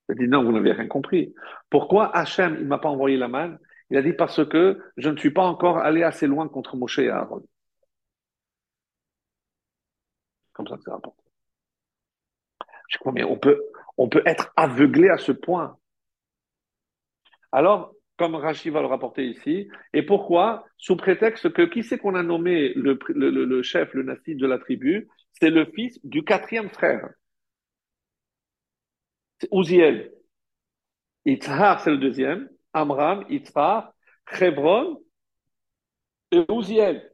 [0.08, 1.34] Il a dit, non, vous n'avez rien compris.
[1.70, 3.60] Pourquoi Hachem, il ne m'a pas envoyé la manne?
[3.90, 7.00] Il a dit, parce que je ne suis pas encore allé assez loin contre Moshe
[7.00, 7.44] et Aaron.
[10.60, 11.24] Comme ça c'est important.
[12.90, 13.62] Je crois, mais on peut,
[14.26, 15.78] être aveuglé à ce point.
[17.54, 19.70] Alors, comme Rashi va le rapporter ici.
[19.94, 20.66] Et pourquoi?
[20.78, 25.08] Sous prétexte que qui c'est qu'on a nommé le, chef, le natif de la tribu?
[25.32, 27.10] C'est le fils du quatrième frère.
[29.40, 30.12] C'est Uziel.
[31.24, 32.50] Itzhar, c'est le deuxième.
[32.74, 33.94] Amram, Itzhar,
[34.30, 35.02] Hebron
[36.32, 37.10] et Uziel.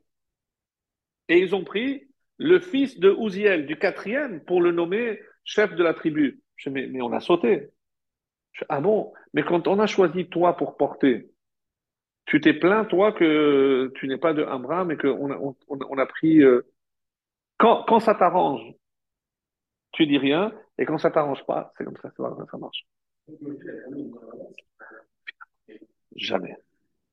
[1.28, 2.05] Et ils ont pris
[2.38, 6.42] le fils de Uziel, du quatrième, pour le nommer chef de la tribu.
[6.56, 7.70] Je dis, mais, on a sauté.
[8.70, 11.32] ah bon, mais quand on a choisi toi pour porter,
[12.26, 16.06] tu t'es plaint, toi, que tu n'es pas de Amram et qu'on a, on, a
[16.06, 16.42] pris...
[16.42, 16.66] Euh,
[17.58, 18.74] quand, quand ça t'arrange,
[19.92, 22.86] tu dis rien, et quand ça t'arrange pas, c'est comme ça, ça, ça marche.
[26.16, 26.58] Jamais.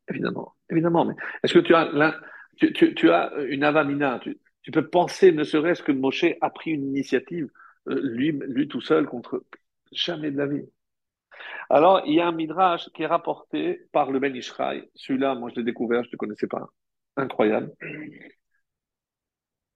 [0.08, 0.54] Évidemment.
[0.70, 1.04] Évidemment.
[1.04, 2.16] Mais est-ce que tu as,
[2.56, 6.51] tu, tu, tu, as une avamina tu, tu peux penser, ne serait-ce que Moshe a
[6.51, 7.51] pris une initiative,
[7.88, 9.44] euh, lui, lui tout seul, contre
[9.92, 10.64] jamais de la vie.
[11.70, 14.88] Alors, il y a un midrash qui est rapporté par le Ben Ishraï.
[14.94, 16.66] Celui-là, moi, je l'ai découvert, je ne le connaissais pas.
[17.16, 17.72] Incroyable.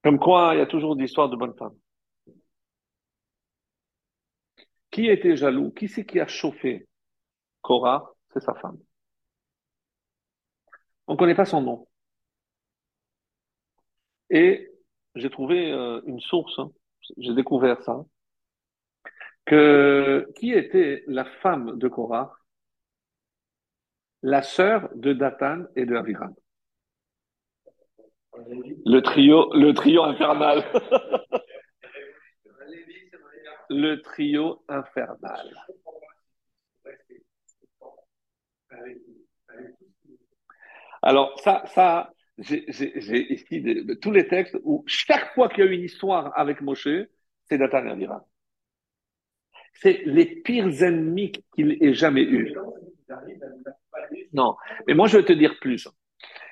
[0.03, 1.77] Comme quoi, il y a toujours des histoires de bonnes femmes.
[4.91, 5.71] Qui était jaloux?
[5.71, 6.89] Qui c'est qui a chauffé?
[7.63, 8.79] Cora C'est sa femme.
[11.09, 11.87] On ne connaît pas son nom.
[14.31, 14.71] Et
[15.17, 16.71] j'ai trouvé euh, une source, hein.
[17.17, 18.05] j'ai découvert ça,
[19.47, 22.37] que qui était la femme de Korah,
[24.23, 26.35] la sœur de Dathan et de Aviram.
[28.85, 30.63] Le trio, le trio infernal.
[33.71, 35.55] le trio infernal.
[41.03, 43.65] Alors ça, ça, j'ai ici
[44.01, 46.89] tous les textes où chaque fois qu'il y a une histoire avec Moshe,
[47.49, 48.09] c'est Dathan et.
[49.75, 52.55] C'est les pires ennemis qu'il ait jamais eu.
[54.33, 55.89] Non, mais moi je vais te dire plus.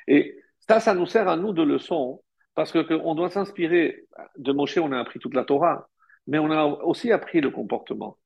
[0.06, 2.22] Et ça, ça nous sert à nous de leçon,
[2.54, 4.06] parce que on doit s'inspirer
[4.38, 4.78] de Moshe.
[4.78, 5.88] On a appris toute la Torah,
[6.26, 8.18] mais on a aussi appris le comportement.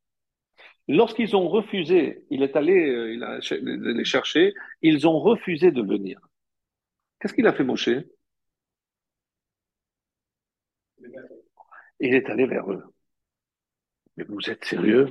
[0.86, 3.40] Lorsqu'ils ont refusé, il est allé, euh, il a
[3.92, 6.18] les chercher, ils ont refusé de venir.
[7.18, 7.90] Qu'est-ce qu'il a fait Moshe?
[12.00, 12.84] Il est allé vers eux.
[14.16, 15.08] Mais vous êtes sérieux?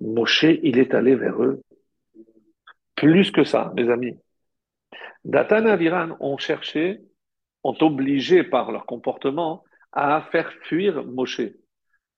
[0.00, 1.62] Moshe, il est allé vers eux.
[2.94, 4.18] Plus que ça, mes amis.
[5.24, 7.00] Datan et Aviran ont cherché,
[7.62, 11.42] ont obligé par leur comportement à faire fuir Moshe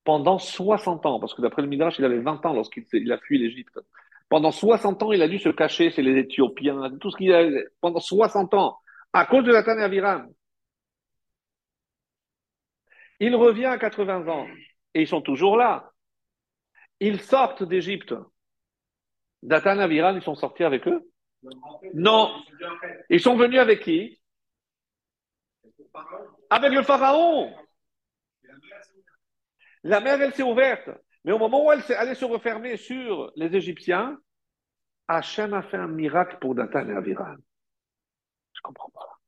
[0.04, 3.38] pendant 60 ans, parce que d'après le Midrash, il avait 20 ans lorsqu'il a fui
[3.38, 3.78] l'Égypte.
[4.30, 7.50] Pendant 60 ans, il a dû se cacher chez les Éthiopiens, tout ce qu'il a,
[7.80, 8.78] pendant 60 ans,
[9.12, 10.32] à cause de la Tane Aviram.
[13.18, 14.46] Il revient à 80 ans,
[14.94, 15.90] et ils sont toujours là.
[17.00, 18.14] Ils sortent d'Égypte.
[19.42, 21.02] Datan Aviram, ils sont sortis avec eux?
[21.94, 22.32] Non.
[23.08, 24.20] Ils sont venus avec qui?
[26.50, 27.52] Avec le pharaon.
[29.82, 30.88] La mer, elle s'est ouverte.
[31.24, 34.18] Mais au moment où elle allait se refermer sur les Égyptiens,
[35.08, 37.38] Hachem a fait un miracle pour Datan et Aviram.
[38.52, 39.20] Je comprends pas.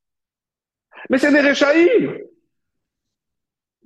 [1.11, 2.25] Mais c'est des réchaïs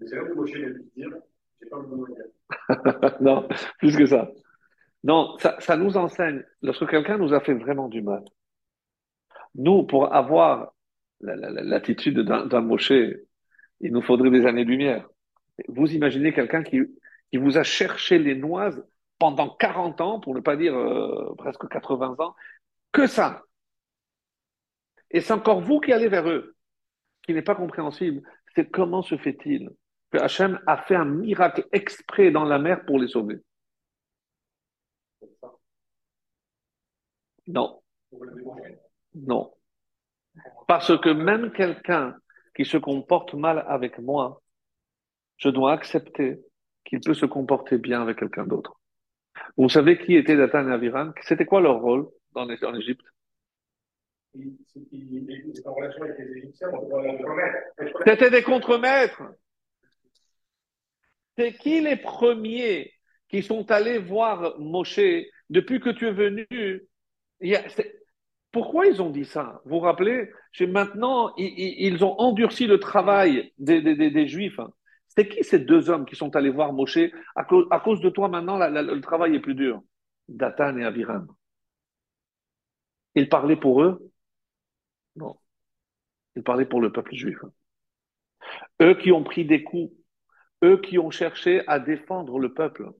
[0.06, 4.30] C'est là où dire, j'ai pas Non, plus que ça.
[5.02, 8.24] Non, ça, ça nous enseigne, lorsque quelqu'un nous a fait vraiment du mal,
[9.54, 10.74] nous, pour avoir
[11.20, 12.92] l'attitude d'un Moshe,
[13.80, 15.08] il nous faudrait des années-lumière.
[15.68, 16.82] Vous imaginez quelqu'un qui,
[17.32, 18.84] il vous a cherché les noises
[19.18, 22.34] pendant 40 ans, pour ne pas dire euh, presque 80 ans,
[22.92, 23.42] que ça.
[25.10, 26.56] Et c'est encore vous qui allez vers eux.
[27.20, 28.22] Ce qui n'est pas compréhensible,
[28.54, 29.70] c'est comment se fait-il
[30.10, 33.42] que Hachem a fait un miracle exprès dans la mer pour les sauver
[37.46, 37.82] Non.
[39.14, 39.54] Non.
[40.66, 42.16] Parce que même quelqu'un
[42.54, 44.42] qui se comporte mal avec moi,
[45.36, 46.40] je dois accepter
[46.86, 48.80] qu'il peut se comporter bien avec quelqu'un d'autre.
[49.56, 51.12] Vous savez qui était Dathan et Aviram?
[51.22, 53.04] C'était quoi leur rôle en Égypte?
[58.06, 59.22] C'était des contremaîtres.
[61.36, 62.92] C'est qui les premiers
[63.28, 65.00] qui sont allés voir Moshe
[65.50, 66.46] depuis que tu es venu?
[68.52, 69.60] Pourquoi ils ont dit ça?
[69.64, 70.30] Vous vous rappelez?
[70.60, 74.60] Maintenant, ils, ont endurci le travail des, des Juifs.
[75.16, 76.98] C'est qui ces deux hommes qui sont allés voir Moshe
[77.34, 79.82] à cause, de toi maintenant, le travail est plus dur?
[80.28, 81.26] Datan et Aviram.
[83.14, 84.12] Ils parlaient pour eux?
[85.16, 85.38] Non.
[86.34, 87.38] Ils parlaient pour le peuple juif.
[88.82, 89.94] Eux qui ont pris des coups,
[90.62, 92.90] eux qui ont cherché à défendre le peuple.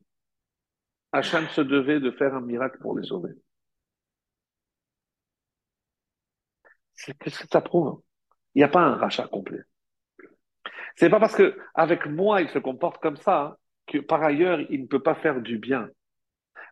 [1.12, 3.33] Hachem se devait de faire un miracle pour les sauver.
[7.20, 8.02] Qu'est-ce que ça prouve
[8.55, 9.62] Il n'y a pas un rachat complet.
[10.96, 13.56] C'est pas parce que avec moi il se comporte comme ça hein,
[13.87, 15.88] que par ailleurs il ne peut pas faire du bien.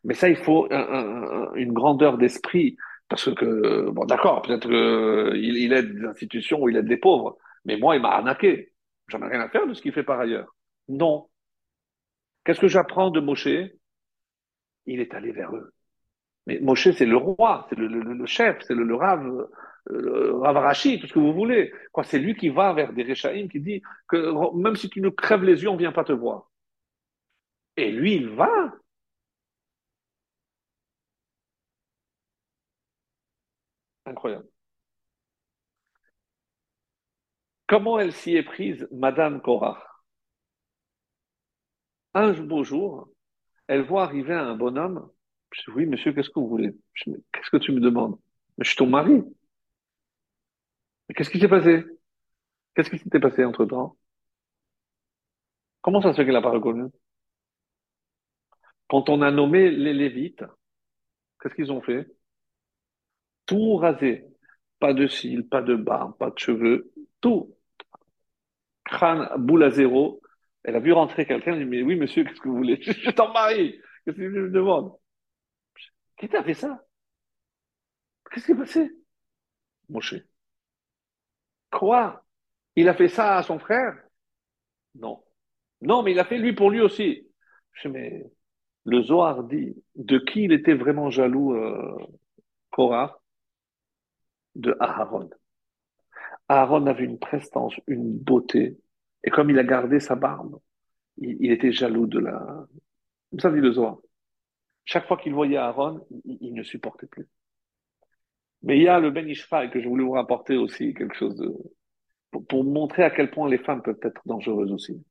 [0.02, 2.76] Mais ça, il faut une grandeur d'esprit
[3.08, 7.36] parce que bon, d'accord, peut-être qu'il il aide des institutions ou il aide des pauvres,
[7.64, 8.72] mais moi il m'a arnaqué.
[9.08, 10.54] J'en ai rien à faire de ce qu'il fait par ailleurs.
[10.88, 11.28] Non.
[12.44, 13.48] Qu'est-ce que j'apprends de Moshe?
[14.86, 15.73] Il est allé vers eux.
[16.46, 19.48] Mais Moshe, c'est le roi, c'est le, chef, c'est le, rave,
[19.86, 21.72] le Rav tout ce que vous voulez.
[21.92, 25.12] Quoi, c'est lui qui va vers des Réchaïm, qui dit que même si tu nous
[25.12, 26.50] crèves les yeux, on vient pas te voir.
[27.76, 28.72] Et lui, il va.
[34.06, 34.48] Incroyable.
[37.66, 39.82] Comment elle s'y est prise, Madame Korach
[42.14, 43.08] Un beau jour,
[43.68, 45.10] elle voit arriver un bonhomme.
[45.54, 46.74] Je dis, oui, monsieur, qu'est-ce que vous voulez?
[47.04, 48.18] Qu'est-ce que tu me demandes?
[48.58, 49.22] Je suis ton mari.
[51.14, 51.84] Qu'est-ce qui s'est passé?
[52.74, 53.96] Qu'est-ce qui s'était passé entre-temps
[55.82, 56.84] Comment ça se fait qu'elle n'a pas reconnu?
[58.88, 60.44] Quand on a nommé les Lévites,
[61.40, 62.08] qu'est-ce qu'ils ont fait?
[63.46, 64.26] Tout rasé.
[64.80, 67.54] Pas de cils, pas de barbe, pas de cheveux, tout.
[68.84, 70.20] Crâne, boule à zéro.
[70.64, 72.80] Elle a vu rentrer quelqu'un, elle dit, mais oui, monsieur, qu'est-ce que vous voulez?
[72.82, 73.78] Je t'en marie.
[74.04, 74.92] Qu'est-ce que vous me demande
[76.16, 76.84] Qui t'a fait ça?
[78.30, 78.90] Qu'est-ce qui s'est passé?
[79.88, 80.16] Moshe.
[81.70, 82.24] Quoi?
[82.76, 83.94] Il a fait ça à son frère?
[84.94, 85.22] Non.
[85.80, 87.28] Non, mais il a fait lui pour lui aussi.
[87.72, 88.24] Je mais
[88.84, 91.96] le Zohar dit de qui il était vraiment jaloux, euh,
[92.70, 93.20] Korah?
[94.54, 95.30] De Aaron.
[96.48, 98.78] Aaron avait une prestance, une beauté,
[99.24, 100.60] et comme il a gardé sa barbe,
[101.16, 102.66] il, était jaloux de la.
[103.30, 103.98] Comme ça dit le Zohar.
[104.84, 107.26] Chaque fois qu'il voyait Aaron, il, ne supportait plus.
[108.62, 111.36] Mais il y a le Ben Ishraï que je voulais vous rapporter aussi, quelque chose
[111.36, 111.54] de,
[112.48, 115.02] pour, montrer à quel point les femmes peuvent être dangereuses aussi.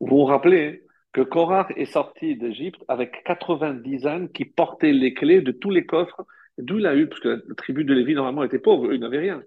[0.00, 5.40] Vous vous rappelez que Korach est sorti d'Égypte avec 90 ânes qui portaient les clés
[5.40, 6.26] de tous les coffres.
[6.58, 9.18] D'où il a eu, parce que la tribu de Lévi normalement était pauvre, il n'avait
[9.18, 9.42] rien.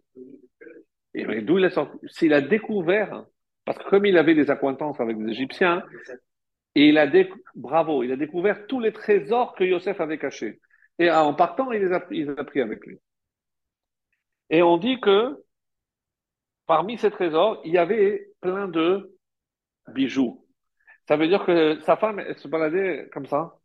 [1.14, 1.98] Et d'où il est sorti?
[2.08, 3.26] S'il a découvert,
[3.66, 5.84] parce que comme il avait des acquaintances avec les Égyptiens,
[6.76, 7.08] et il a
[7.56, 10.62] bravo, il a découvert tous les trésors que Yosef avait cachés.
[11.00, 13.00] Et en partant, il les a, pris avec lui.
[14.50, 15.44] Et on dit que
[16.66, 19.18] parmi ces trésors, il y avait plein de
[19.88, 20.46] bijoux.
[21.08, 23.56] Ça veut dire que sa femme se baladait comme ça.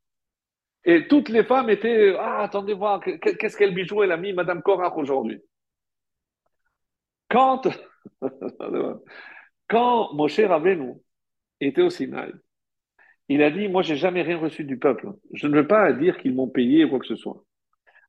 [0.84, 4.62] Et toutes les femmes étaient Ah, attendez voir, qu'est-ce qu'elle bijou elle a mis Madame
[4.62, 5.42] Korach aujourd'hui?
[7.28, 7.68] Quand,
[9.68, 10.94] quand Moshe Rabbeinu
[11.60, 12.32] était au Sinaï,
[13.28, 15.12] il a dit Moi, j'ai jamais rien reçu du peuple.
[15.32, 17.44] Je ne veux pas dire qu'ils m'ont payé ou quoi que ce soit.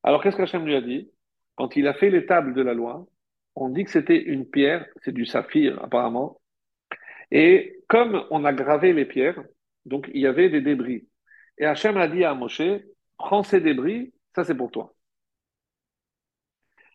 [0.04, 1.10] Alors, qu'est-ce qu'Hachem lui a dit?
[1.56, 3.08] Quand il a fait les tables de la loi,
[3.56, 6.42] on dit que c'était une pierre, c'est du saphir apparemment.
[7.32, 9.42] Et comme on a gravé les pierres,
[9.86, 11.08] donc il y avait des débris.
[11.58, 12.62] Et Hachem a dit à Moshe,
[13.18, 14.94] prends ces débris, ça c'est pour toi.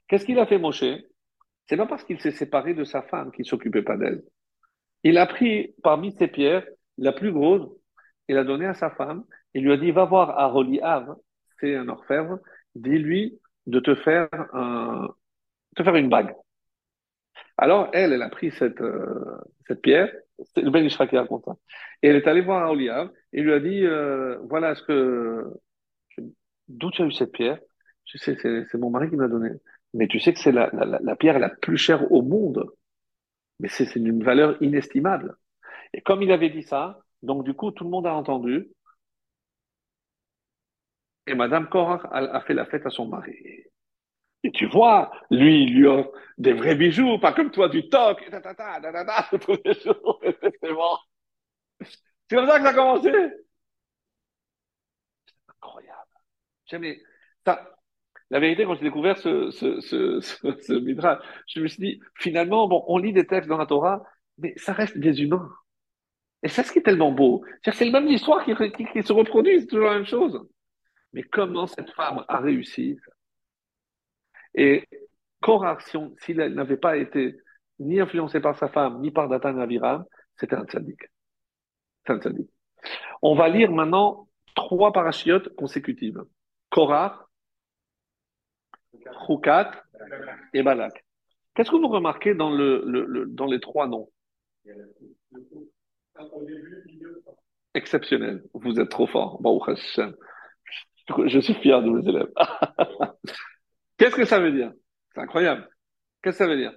[0.08, 0.84] Qu'est-ce qu'il a fait Moshe?
[1.66, 4.22] C'est pas parce qu'il s'est séparé de sa femme qu'il s'occupait pas d'elle.
[5.02, 6.66] Il a pris parmi ces pierres
[6.98, 7.70] la plus grosse
[8.30, 9.24] il l'a donnée à sa femme.
[9.54, 11.16] Il lui a dit, va voir à Roliav,
[11.58, 12.38] c'est un orfèvre,
[12.74, 14.28] dis-lui de te faire
[15.76, 16.34] une bague.
[17.58, 20.10] Alors, elle, elle a pris cette, euh, cette pierre,
[20.54, 21.52] c'est le Ben Ishra qui raconte ça,
[22.02, 25.44] et elle est allée voir Oliav et lui a dit, euh, voilà ce que,
[26.68, 27.58] d'où tu as eu cette pierre?
[28.06, 29.50] C'est mon mari qui m'a donné.
[29.94, 30.70] Mais tu sais que c'est la,
[31.16, 32.64] pierre la plus chère au monde.
[33.60, 35.36] Mais c'est d'une valeur inestimable.
[35.92, 38.68] Et comme il avait dit ça, donc du coup, tout le monde a entendu.
[41.26, 43.34] Et Madame Korach a fait la fête à son mari.
[44.42, 48.22] Et tu vois, lui, il lui offre des vrais bijoux, pas comme toi, du toc,
[48.30, 48.40] c'est.
[52.28, 53.10] C'est comme ça que ça a commencé.
[55.26, 56.10] C'est incroyable.
[56.66, 57.02] Jamais,
[58.30, 59.80] la vérité, quand j'ai découvert ce, ce,
[61.46, 64.02] je me suis dit, finalement, on lit des textes dans la Torah,
[64.38, 65.50] mais ça reste des humains.
[66.42, 67.44] Et c'est ce qui est tellement beau.
[67.62, 70.40] C'est le même histoire qui, qui, qui se reproduit, c'est toujours la même chose.
[71.12, 72.98] Mais comment cette femme a réussi?
[74.54, 74.86] Et
[75.40, 75.78] Korah,
[76.18, 77.36] s'il n'avait pas été
[77.78, 80.04] ni influencé par sa femme, ni par Datan Aviram,
[80.36, 81.00] c'était un tzaddik.
[82.06, 82.48] C'est un tzaddik.
[83.22, 86.22] On va lire maintenant trois parachiotes consécutives.
[86.70, 87.28] Korah,
[89.26, 89.72] Chukat
[90.54, 91.04] et Balak.
[91.54, 94.10] Qu'est-ce que vous remarquez dans les trois noms?
[97.74, 98.42] Exceptionnel.
[98.54, 99.40] Vous êtes trop fort.
[101.26, 102.32] Je suis fier de mes élèves.
[103.96, 104.72] Qu'est-ce que ça veut dire?
[105.14, 105.68] C'est incroyable.
[106.22, 106.72] Qu'est-ce que ça veut dire?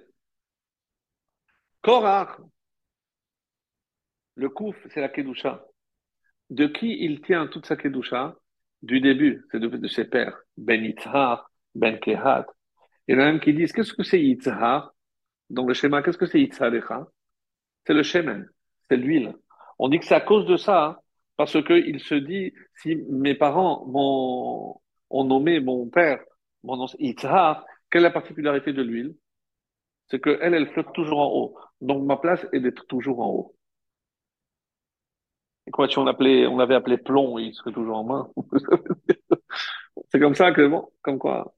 [1.82, 2.38] Korach,
[4.36, 5.64] le kouf, c'est la kedusha.
[6.50, 8.36] De qui il tient toute sa kedusha?
[8.82, 10.38] Du début, c'est de, de, ses pères.
[10.56, 12.46] Ben Yitzhar, Ben Kehat.
[13.08, 14.94] Il y en a même qui disent, qu'est-ce que c'est Yitzhar?
[15.48, 17.06] Dans le schéma, qu'est-ce que c'est Yitzharecha?
[17.86, 18.48] C'est le shemen,
[18.88, 19.34] c'est l'huile.
[19.78, 20.98] On dit que c'est à cause de ça, hein,
[21.36, 24.80] parce que il se dit, si mes parents m'ont,
[25.10, 26.22] ont nommé mon père,
[26.62, 29.14] mon nom, Yitzhar, quelle est la particularité de l'huile?
[30.08, 31.58] C'est que elle, flotte toujours en haut.
[31.80, 33.56] Donc ma place est d'être toujours en haut.
[35.66, 38.30] Et quoi, si on appelait, on l'avait appelé plomb, il serait toujours en main.
[40.12, 41.54] C'est comme ça que bon, comme quoi.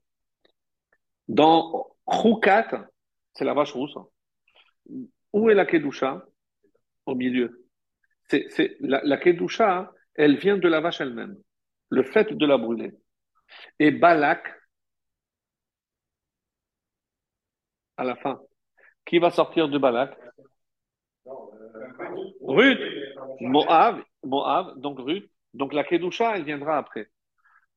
[1.28, 2.88] Dans Choukat,
[3.34, 3.96] c'est la vache rousse.
[5.32, 6.24] Où est la Kedusha?
[7.06, 7.66] Au milieu.
[8.28, 11.36] C'est, c'est, la, la Kedusha, elle vient de la vache elle-même.
[11.90, 12.92] Le fait de la brûler.
[13.78, 14.44] Et Balak,
[17.96, 18.40] à la fin.
[19.04, 20.16] Qui va sortir de Balak?
[22.42, 22.80] Ruth,
[23.40, 25.30] Moab, Moab, donc Ruth.
[25.54, 27.08] Donc la Kedusha, elle viendra après.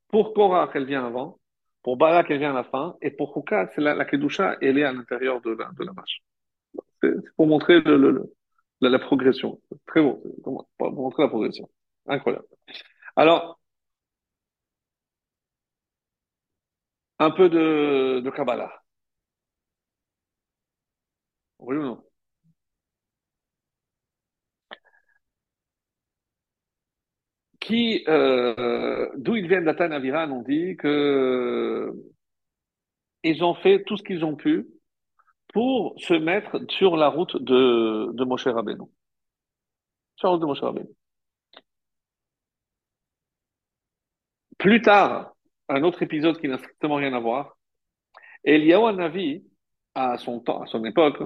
[0.10, 1.40] Pour Korach, elle vient avant.
[1.84, 2.96] Pour Balak, elle vient à la fin.
[3.02, 6.20] Et pour Hukat, la, la Kedusha, elle est à l'intérieur de la, de la vache.
[7.02, 8.34] C'est pour montrer le, le-
[8.82, 9.60] la, progression.
[9.88, 10.22] Très bon.
[10.44, 11.70] Pour montrer la progression.
[12.08, 12.46] Incroyable.
[13.16, 13.60] Alors,
[17.20, 18.82] un peu de, Kabbalah.
[21.60, 22.04] Oui ou non?
[27.60, 31.94] Qui, euh, d'où ils viennent d'Atan Aviran, on dit que
[33.24, 34.68] ils ont fait tout ce qu'ils ont pu
[35.60, 38.86] pour se mettre sur la route de, Moshe Rabbeinu.
[40.16, 40.88] Sur la route de Moshe Rabbeinu.
[44.58, 45.34] Plus tard,
[45.68, 47.58] un autre épisode qui n'a strictement rien à voir,
[48.46, 49.44] Eliyahu Hanavi,
[49.96, 51.22] à son temps, à son époque,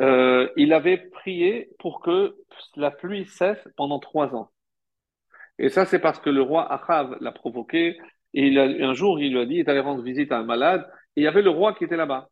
[0.00, 2.36] euh, il avait prié pour que
[2.76, 4.52] la pluie cesse pendant trois ans.
[5.58, 7.98] Et ça, c'est parce que le roi Achav l'a provoqué.
[8.34, 10.88] Et un jour, il lui a dit, il est allé rendre visite à un malade.
[11.16, 12.28] Il y avait le roi qui était là-bas.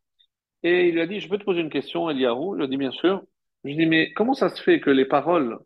[0.62, 2.54] Et il lui a dit, je peux te poser une question, Eliyahu?
[2.54, 3.22] Il lui a dit, bien sûr.
[3.64, 5.58] Je lui ai dit, mais comment ça se fait que les paroles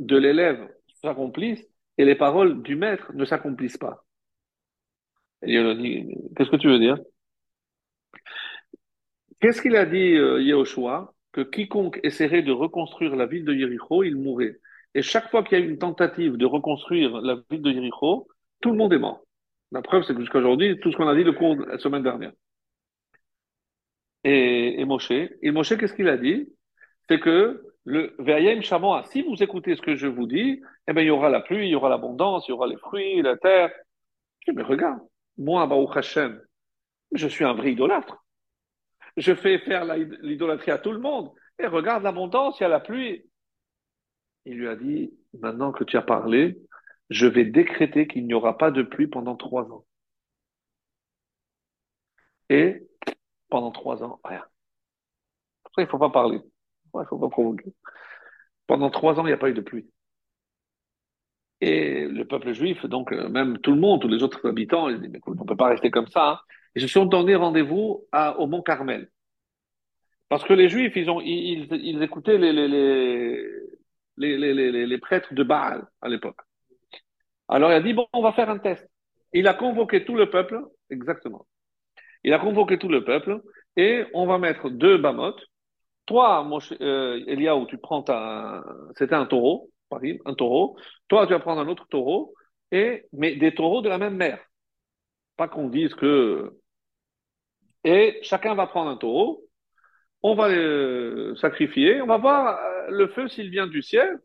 [0.00, 0.68] de l'élève
[1.02, 1.66] s'accomplissent
[1.98, 4.04] et les paroles du maître ne s'accomplissent pas?
[5.42, 6.98] Et il a dit, qu'est-ce que tu veux dire?
[9.40, 11.12] Qu'est-ce qu'il a dit, euh, Yehoshua?
[11.32, 14.56] Que quiconque essaierait de reconstruire la ville de Jéricho, il mourrait.
[14.94, 18.28] Et chaque fois qu'il y a eu une tentative de reconstruire la ville de Jéricho,
[18.62, 19.22] tout le monde est mort.
[19.70, 21.78] La preuve, c'est que jusqu'à aujourd'hui, tout ce qu'on a dit le cours de la
[21.78, 22.32] semaine dernière.
[24.28, 26.52] Et, Moshe, et Moshe, qu'est-ce qu'il a dit?
[27.08, 31.02] C'est que le Ve'ayim Shamoa, si vous écoutez ce que je vous dis, eh ben,
[31.02, 33.36] il y aura la pluie, il y aura l'abondance, il y aura les fruits, la
[33.36, 33.70] terre.
[34.40, 34.98] Je dis, mais regarde,
[35.38, 36.42] moi, Baruch Hashem,
[37.12, 38.24] je suis un vrai idolâtre.
[39.16, 41.30] Je fais faire l'idolâtrie à tout le monde.
[41.60, 43.24] Et regarde l'abondance, il y a la pluie.
[44.44, 46.58] Il lui a dit, maintenant que tu as parlé,
[47.10, 49.84] je vais décréter qu'il n'y aura pas de pluie pendant trois ans.
[52.48, 52.85] Et
[53.48, 54.44] pendant trois ans, rien.
[55.64, 56.40] Après, il faut pas parler.
[56.94, 57.72] Il faut pas provoquer.
[58.68, 59.90] Pendant trois ans, il n'y a pas eu de pluie.
[61.60, 65.00] Et le peuple juif, donc euh, même tout le monde, tous les autres habitants, ils
[65.00, 66.42] disent, mais on peut pas rester comme ça.
[66.74, 68.06] Ils se sont donné rendez-vous
[68.38, 69.10] au mont Carmel.
[70.28, 73.42] Parce que les juifs, ils ont, ils, ils, écoutaient les, les,
[74.16, 76.40] les- les prêtres de Baal à l'époque.
[77.48, 78.88] Alors il a dit, bon, on va faire un test.
[79.32, 81.46] Il a convoqué tout le peuple, exactement.
[82.26, 83.40] Il a convoqué tout le peuple
[83.76, 85.42] et on va mettre deux bamotes.
[86.06, 86.46] Toi,
[86.80, 88.64] euh, Eliaou, tu prends ta,
[88.96, 90.76] c'était un taureau, par exemple, un taureau.
[91.08, 92.34] Toi, tu vas prendre un autre taureau
[92.72, 94.40] et, mais des taureaux de la même mère.
[95.36, 96.52] Pas qu'on dise que,
[97.84, 99.44] et chacun va prendre un taureau.
[100.22, 102.02] On va le sacrifier.
[102.02, 104.18] On va voir euh, le feu s'il vient du ciel.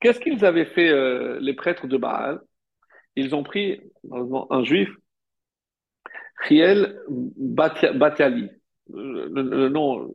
[0.00, 2.40] Qu'est-ce qu'ils avaient fait, euh, les prêtres de Baal?
[3.16, 4.90] Ils ont pris, malheureusement, un juif,
[6.46, 8.48] Batia- Batiali,
[8.92, 10.14] le, nom.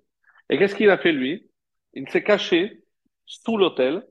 [0.49, 1.49] Et qu'est-ce qu'il a fait lui?
[1.93, 2.83] Il s'est caché
[3.25, 4.05] sous l'autel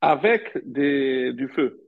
[0.00, 1.86] avec du feu.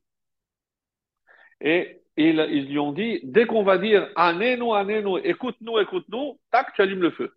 [1.61, 6.83] Et ils, lui ont dit, dès qu'on va dire Anénou, Anénou, écoute-nous, écoute-nous, tac, tu
[6.83, 7.35] allumes le feu.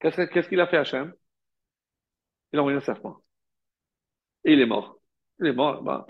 [0.00, 1.12] Qu'est-ce qu'il a fait Hachem?
[2.52, 3.16] Il a envoyé un serpent.
[4.44, 4.98] Et il est mort.
[5.40, 5.82] Il est mort.
[5.82, 6.06] Bah.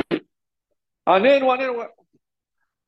[1.06, 1.82] Anénou, Anénou.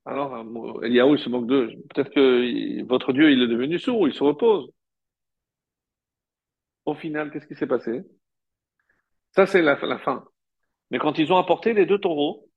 [0.07, 1.69] Alors, euh, Eliaou, il se moque d'eux.
[1.91, 4.71] Peut-être que votre Dieu, il est devenu sourd, il se repose.
[6.85, 8.03] Au final, qu'est-ce qui s'est passé?
[9.33, 10.25] Ça, c'est la, fin.
[10.91, 12.49] Mais quand ils ont apporté les deux taureaux,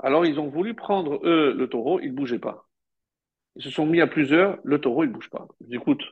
[0.00, 2.68] Alors ils ont voulu prendre, eux, le taureau, ils ne bougeaient pas.
[3.56, 5.46] Ils se sont mis à plusieurs, le taureau, il ne bouge pas.
[5.60, 6.02] Je dis, écoute,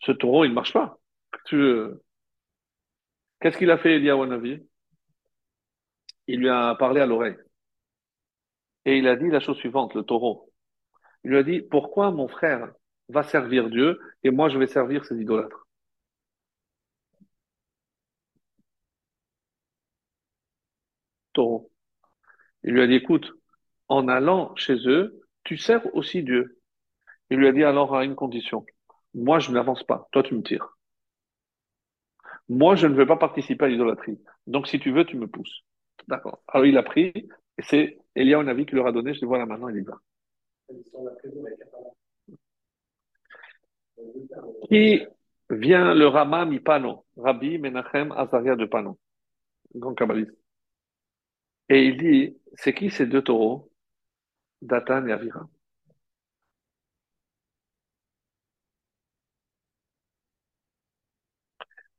[0.00, 0.98] ce taureau, il ne marche pas.
[1.46, 1.56] Tu...
[3.40, 4.60] Qu'est-ce qu'il a fait, Eliyahu Navi?
[6.26, 7.36] Il lui a parlé à l'oreille.
[8.84, 10.52] Et il a dit la chose suivante, le taureau.
[11.24, 12.72] Il lui a dit, pourquoi mon frère
[13.08, 15.66] va servir Dieu et moi je vais servir ses idolâtres?
[21.34, 21.70] Taureau.
[22.64, 23.32] Il lui a dit, écoute,
[23.88, 26.60] en allant chez eux, tu sers aussi Dieu.
[27.30, 28.66] Il lui a dit alors à une condition.
[29.14, 30.08] Moi, je n'avance pas.
[30.12, 30.76] Toi, tu me tires.
[32.48, 34.20] Moi, je ne veux pas participer à l'idolâtrie.
[34.46, 35.62] Donc, si tu veux, tu me pousses.
[36.08, 36.42] D'accord.
[36.48, 39.14] Alors, il a pris, et c'est Elia avis qui leur a donné.
[39.14, 39.98] Je dis, voilà, maintenant, il y va.
[44.68, 45.06] Qui
[45.50, 48.98] vient le Rama Mipano, Rabbi Menachem Azaria de Pano,
[49.74, 50.36] grand kabbaliste.
[51.68, 53.70] Et il dit, c'est qui ces deux taureaux
[54.60, 55.48] Datan et Avira?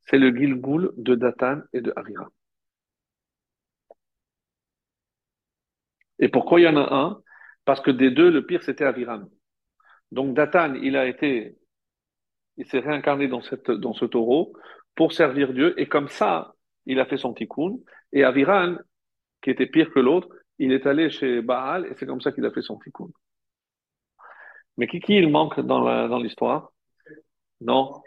[0.05, 2.29] C'est le Gilgoul de Datan et de Avira.
[6.23, 7.21] Et pourquoi il y en a un?
[7.65, 9.29] Parce que des deux, le pire, c'était Aviram.
[10.13, 11.57] Donc Datan, il a été,
[12.55, 14.53] il s'est réincarné dans, ce taureau
[14.95, 16.55] pour servir Dieu, et comme ça,
[16.85, 17.75] il a fait son tikkun.
[18.13, 18.77] Et Aviran,
[19.41, 22.45] qui était pire que l'autre, il est allé chez Baal, et c'est comme ça qu'il
[22.45, 23.09] a fait son tikkun.
[24.77, 26.71] Mais qui, qui il manque dans l'histoire?
[27.59, 28.01] Non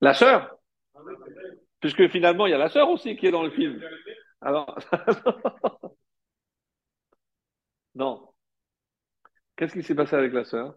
[0.00, 0.56] La sœur
[1.80, 3.78] Puisque finalement, il y a la sœur aussi qui est dans le film.
[4.42, 4.76] Alors,
[7.94, 8.32] non.
[9.56, 10.76] Qu'est-ce qui s'est passé avec la sœur?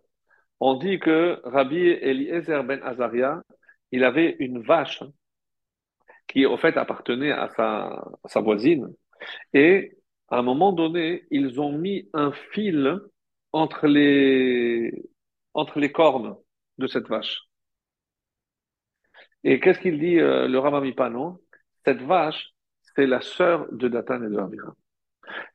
[0.60, 3.44] On dit que Rabbi Eliezer ben Azaria,
[3.92, 5.04] il avait une vache
[6.28, 7.50] qui, au fait, appartenait à
[8.26, 8.94] sa, voisine.
[9.54, 9.98] Et
[10.30, 13.00] à un moment donné, ils ont mis un fil
[13.52, 14.92] entre les,
[15.54, 16.36] entre les cornes
[16.78, 17.42] de cette vache.
[19.44, 21.42] Et qu'est-ce qu'il dit euh, le Ramamipano
[21.86, 22.55] Cette vache,
[22.96, 24.74] c'est la sœur de Datan et de Avira.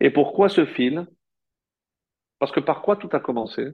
[0.00, 1.06] Et pourquoi ce fil
[2.38, 3.72] Parce que par quoi tout a commencé?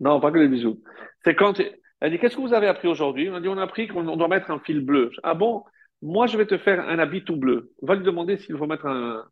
[0.00, 0.82] Non, pas que les bisous.
[1.24, 1.60] C'est quand
[2.00, 3.28] elle dit qu'est-ce que vous avez appris aujourd'hui?
[3.28, 5.10] On a dit on a appris qu'on doit mettre un fil bleu.
[5.22, 5.64] Ah bon?
[6.02, 7.72] Moi je vais te faire un habit tout bleu.
[7.82, 9.28] On va lui demander s'il faut mettre un.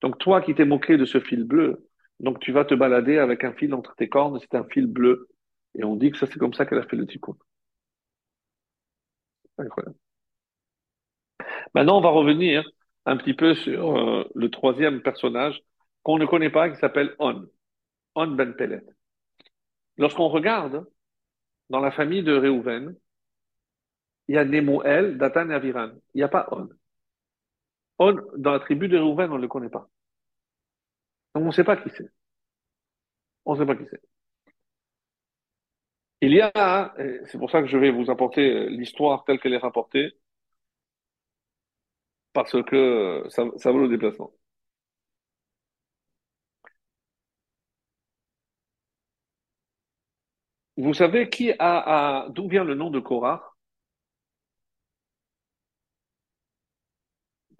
[0.00, 1.86] Donc toi qui t'es moqué de ce fil bleu,
[2.20, 5.28] donc tu vas te balader avec un fil entre tes cornes, c'est un fil bleu.
[5.74, 7.36] Et on dit que ça c'est comme ça qu'elle a fait le tikkun.
[9.58, 10.01] Incroyable.
[11.74, 12.68] Maintenant, on va revenir
[13.06, 15.62] un petit peu sur euh, le troisième personnage
[16.02, 17.46] qu'on ne connaît pas, qui s'appelle On.
[18.14, 18.82] On Ben Pelet.
[19.96, 20.86] Lorsqu'on regarde
[21.70, 22.96] dans la famille de Réhouven,
[24.28, 25.90] il y a Nemuel, Datan et Aviran.
[26.14, 26.68] Il n'y a pas On.
[27.98, 29.88] On, dans la tribu de Réhouven, on ne le connaît pas.
[31.34, 32.10] Donc on ne sait pas qui c'est.
[33.44, 34.00] On ne sait pas qui c'est.
[36.20, 36.94] Il y a,
[37.26, 40.12] c'est pour ça que je vais vous apporter l'histoire telle qu'elle est rapportée,
[42.32, 44.32] parce que ça, ça vaut le déplacement.
[50.76, 53.54] Vous savez qui a, d'où vient le nom de Korah?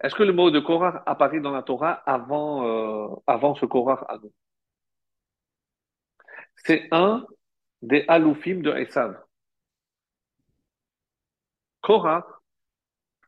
[0.03, 4.05] Est-ce que le mot de Korah apparaît dans la Torah avant, euh, avant ce Korah
[6.55, 7.25] C'est un
[7.81, 9.17] des Aloufim de Esav.
[11.81, 12.25] Korah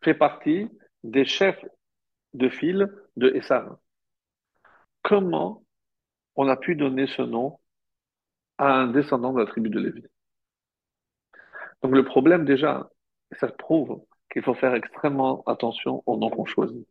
[0.02, 0.70] fait partie
[1.12, 1.64] des chefs
[2.34, 3.78] de file de Esav.
[5.04, 5.64] Comment
[6.36, 7.60] on a pu donner ce nom
[8.58, 10.04] à un descendant de la tribu de Lévi?
[11.82, 12.90] Donc le problème déjà,
[13.40, 16.88] ça prouve qu'il faut faire extrêmement attention au nom qu'on choisit.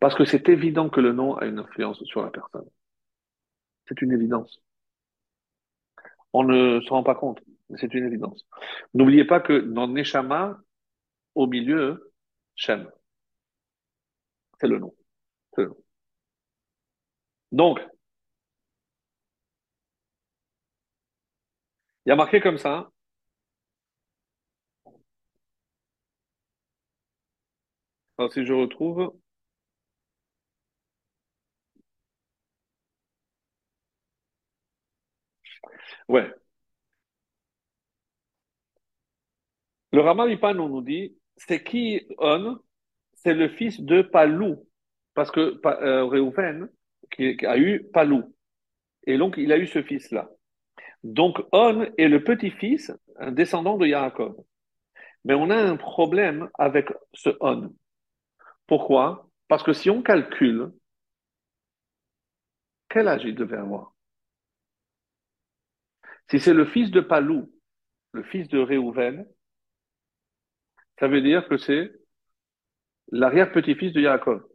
[0.00, 2.68] Parce que c'est évident que le nom a une influence sur la personne.
[3.86, 4.62] C'est une évidence.
[6.32, 8.46] On ne se rend pas compte, mais c'est une évidence.
[8.94, 10.58] N'oubliez pas que dans Neshama,
[11.34, 12.12] au milieu,
[12.54, 12.90] Shem.
[14.60, 14.94] C'est le nom.
[15.54, 15.76] C'est le nom.
[17.52, 17.80] Donc,
[22.04, 22.90] il y a marqué comme ça.
[28.18, 29.12] Alors, si je retrouve.
[36.08, 36.30] Ouais.
[39.92, 41.16] Le Ramavipan, on nous dit,
[41.46, 42.58] c'est qui On
[43.14, 44.66] C'est le fils de Palou.
[45.14, 46.60] Parce que euh,
[47.10, 48.34] qui, a eu Palou.
[49.06, 50.28] Et donc, il a eu ce fils-là.
[51.02, 54.36] Donc, On est le petit-fils, un descendant de Yaakov.
[55.24, 57.74] Mais on a un problème avec ce On.
[58.66, 59.28] Pourquoi?
[59.48, 60.72] Parce que si on calcule,
[62.88, 63.94] quel âge il devait avoir?
[66.30, 67.50] Si c'est le fils de Palou,
[68.12, 69.26] le fils de Réhouven,
[71.00, 71.92] ça veut dire que c'est
[73.10, 74.46] l'arrière-petit-fils de Yaakov.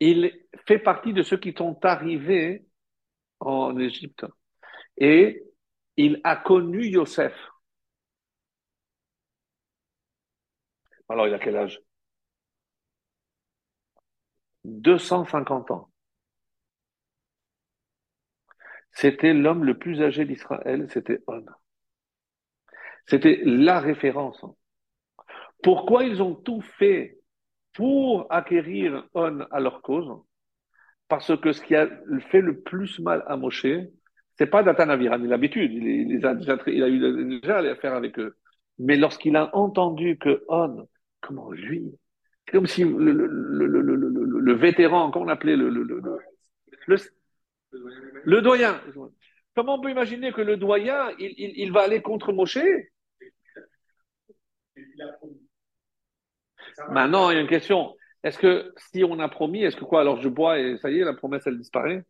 [0.00, 2.66] Il fait partie de ceux qui sont arrivés
[3.40, 4.26] en Égypte.
[4.96, 5.44] Et
[5.96, 7.34] il a connu Yosef.
[11.08, 11.80] Alors, il a quel âge?
[14.64, 15.90] 250 ans.
[18.92, 21.44] C'était l'homme le plus âgé d'Israël, c'était On.
[23.06, 24.44] C'était la référence.
[25.64, 27.18] Pourquoi ils ont tout fait
[27.72, 30.12] pour acquérir On à leur cause
[31.08, 31.88] Parce que ce qui a
[32.30, 33.66] fait le plus mal à Moshe,
[34.36, 37.94] c'est pas Datanaviran, il a l'habitude, il, a déjà, il a eu déjà à faire
[37.94, 38.36] avec eux.
[38.78, 40.86] Mais lorsqu'il a entendu que On,
[41.22, 41.94] comment lui,
[42.52, 43.26] comme si le, le,
[43.66, 45.82] le, le, vétéran, comment on l'appelait, le, le,
[48.24, 48.78] le, doyen.
[49.54, 52.58] Comment on peut imaginer que le doyen, il, il, il va aller contre Moshe
[56.90, 57.96] Maintenant, il y a une question.
[58.22, 60.00] Est-ce que si on a promis, est-ce que quoi?
[60.00, 62.04] Alors je bois et ça y est, la promesse, elle disparaît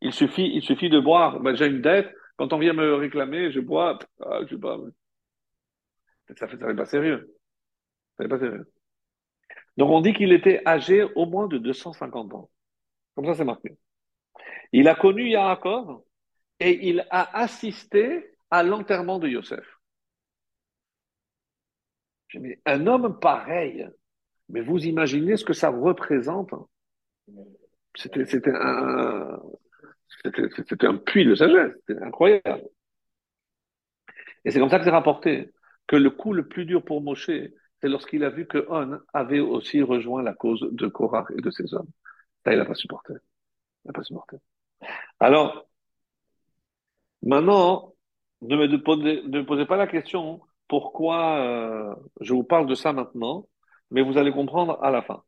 [0.00, 1.40] Il suffit, il suffit de boire.
[1.40, 2.12] Ben, j'ai une dette.
[2.36, 3.98] Quand on vient me réclamer, je bois.
[4.20, 4.56] Ah, je.
[6.36, 7.34] Ça fait, ça pas sérieux.
[8.16, 8.70] Ça fait pas sérieux.
[9.76, 12.50] Donc on dit qu'il était âgé au moins de 250 ans.
[13.14, 13.76] Comme ça, c'est marqué.
[14.72, 16.02] Il a connu Yaakov
[16.60, 19.73] et il a assisté à l'enterrement de Yosef.
[22.66, 23.88] Un homme pareil,
[24.48, 26.50] mais vous imaginez ce que ça représente?
[27.96, 29.40] C'était un,
[31.06, 32.68] puits de sagesse, c'était incroyable.
[34.44, 35.52] Et c'est comme ça que c'est rapporté
[35.86, 39.40] que le coup le plus dur pour Moshe, c'est lorsqu'il a vu que On avait
[39.40, 41.90] aussi rejoint la cause de Korach et de ses hommes.
[42.44, 43.14] Ça, il n'a pas supporté.
[43.84, 44.36] Il pas supporté.
[45.20, 45.66] Alors,
[47.22, 47.94] maintenant,
[48.42, 53.48] ne me posez pas la question pourquoi euh, je vous parle de ça maintenant,
[53.90, 55.22] mais vous allez comprendre à la fin.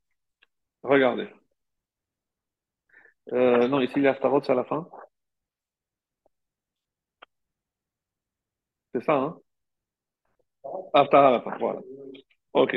[0.82, 1.28] Regardez.
[3.32, 4.88] Euh, non, ici, il y a Starot, c'est à la fin.
[8.94, 9.38] C'est ça, hein?
[10.94, 11.80] Haftarah à la fin, voilà.
[12.52, 12.76] Ok.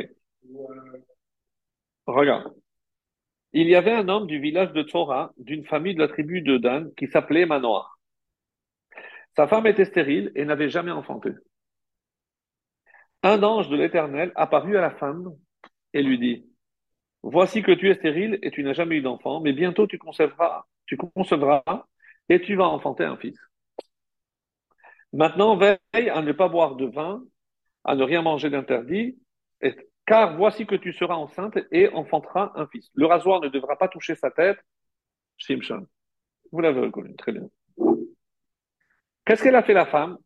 [2.07, 2.53] Regarde.
[3.53, 6.57] Il y avait un homme du village de Torah, d'une famille de la tribu de
[6.57, 7.87] Dan, qui s'appelait Manoah.
[9.35, 11.31] Sa femme était stérile et n'avait jamais enfanté.
[13.23, 15.35] Un ange de l'Éternel apparut à la femme
[15.93, 16.45] et lui dit,
[17.21, 20.65] Voici que tu es stérile et tu n'as jamais eu d'enfant, mais bientôt tu concevras,
[20.85, 21.63] tu concevras
[22.29, 23.37] et tu vas enfanter un fils.
[25.11, 25.77] Maintenant, veille
[26.09, 27.23] à ne pas boire de vin,
[27.83, 29.17] à ne rien manger d'interdit,
[30.05, 32.89] car voici que tu seras enceinte et enfanteras un fils.
[32.93, 34.59] Le rasoir ne devra pas toucher sa tête.
[35.37, 35.87] Shimshon.
[36.51, 37.49] Vous l'avez reconnu, très bien.
[39.25, 40.17] Qu'est-ce qu'elle a fait la femme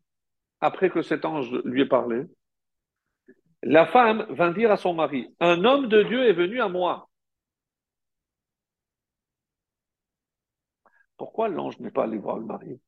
[0.61, 2.23] après que cet ange lui ait parlé?
[3.63, 7.09] La femme vint dire à son mari, un homme de Dieu est venu à moi.
[11.17, 12.79] Pourquoi l'ange n'est pas allé voir le mari?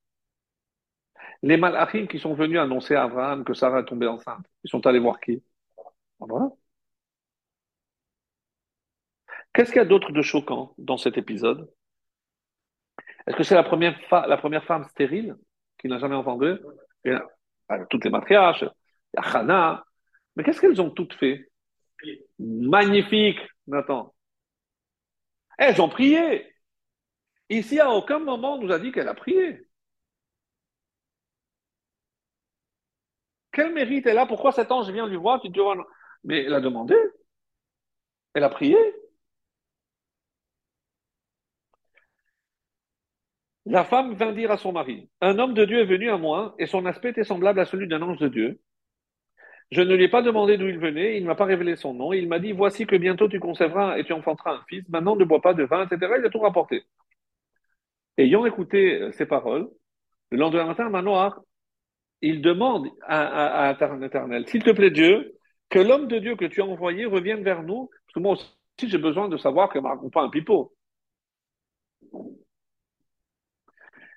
[1.41, 4.86] Les malachim qui sont venus annoncer à Abraham que Sarah est tombée enceinte, ils sont
[4.86, 5.41] allés voir qui?
[6.21, 6.51] Abraham.
[9.53, 11.71] Qu'est-ce qu'il y a d'autre de choquant dans cet épisode?
[13.26, 15.36] Est-ce que c'est la première, femme stérile
[15.78, 16.59] qui n'a jamais entendu?
[17.89, 19.86] Toutes les matriarches, il y a Hannah,
[20.36, 21.49] mais qu'est-ce qu'elles ont toutes fait?
[22.39, 24.13] Magnifique, Nathan.
[25.57, 26.45] Elles ont prié.
[27.49, 29.67] Ici, à aucun moment, on nous a dit qu'elle a prié.
[33.51, 35.41] Quel mérite elle a Pourquoi cet ange vient lui voir?
[36.23, 36.95] Mais elle a demandé.
[38.33, 38.77] Elle a prié.
[43.65, 46.55] La femme vint dire à son mari, un homme de Dieu est venu à moi,
[46.59, 48.61] et son aspect était semblable à celui d'un ange de Dieu.
[49.72, 51.93] Je ne lui ai pas demandé d'où il venait, il ne m'a pas révélé son
[51.93, 52.13] nom.
[52.13, 54.88] Il m'a dit, voici que bientôt tu conserveras et tu enfanteras un fils.
[54.89, 56.13] Maintenant, ne bois pas de vin, etc.
[56.20, 56.84] Il a tout rapporté.
[58.18, 59.70] Ayant écouté euh, ces paroles,
[60.32, 61.41] le lendemain matin, Manoir,
[62.22, 65.36] il demande à, à, l'Éternel, s'il te plaît Dieu,
[65.70, 68.89] que l'homme de Dieu que tu as envoyé revienne vers nous, parce que moi aussi
[68.89, 70.74] j'ai besoin de savoir que ne raconte pas un pipeau.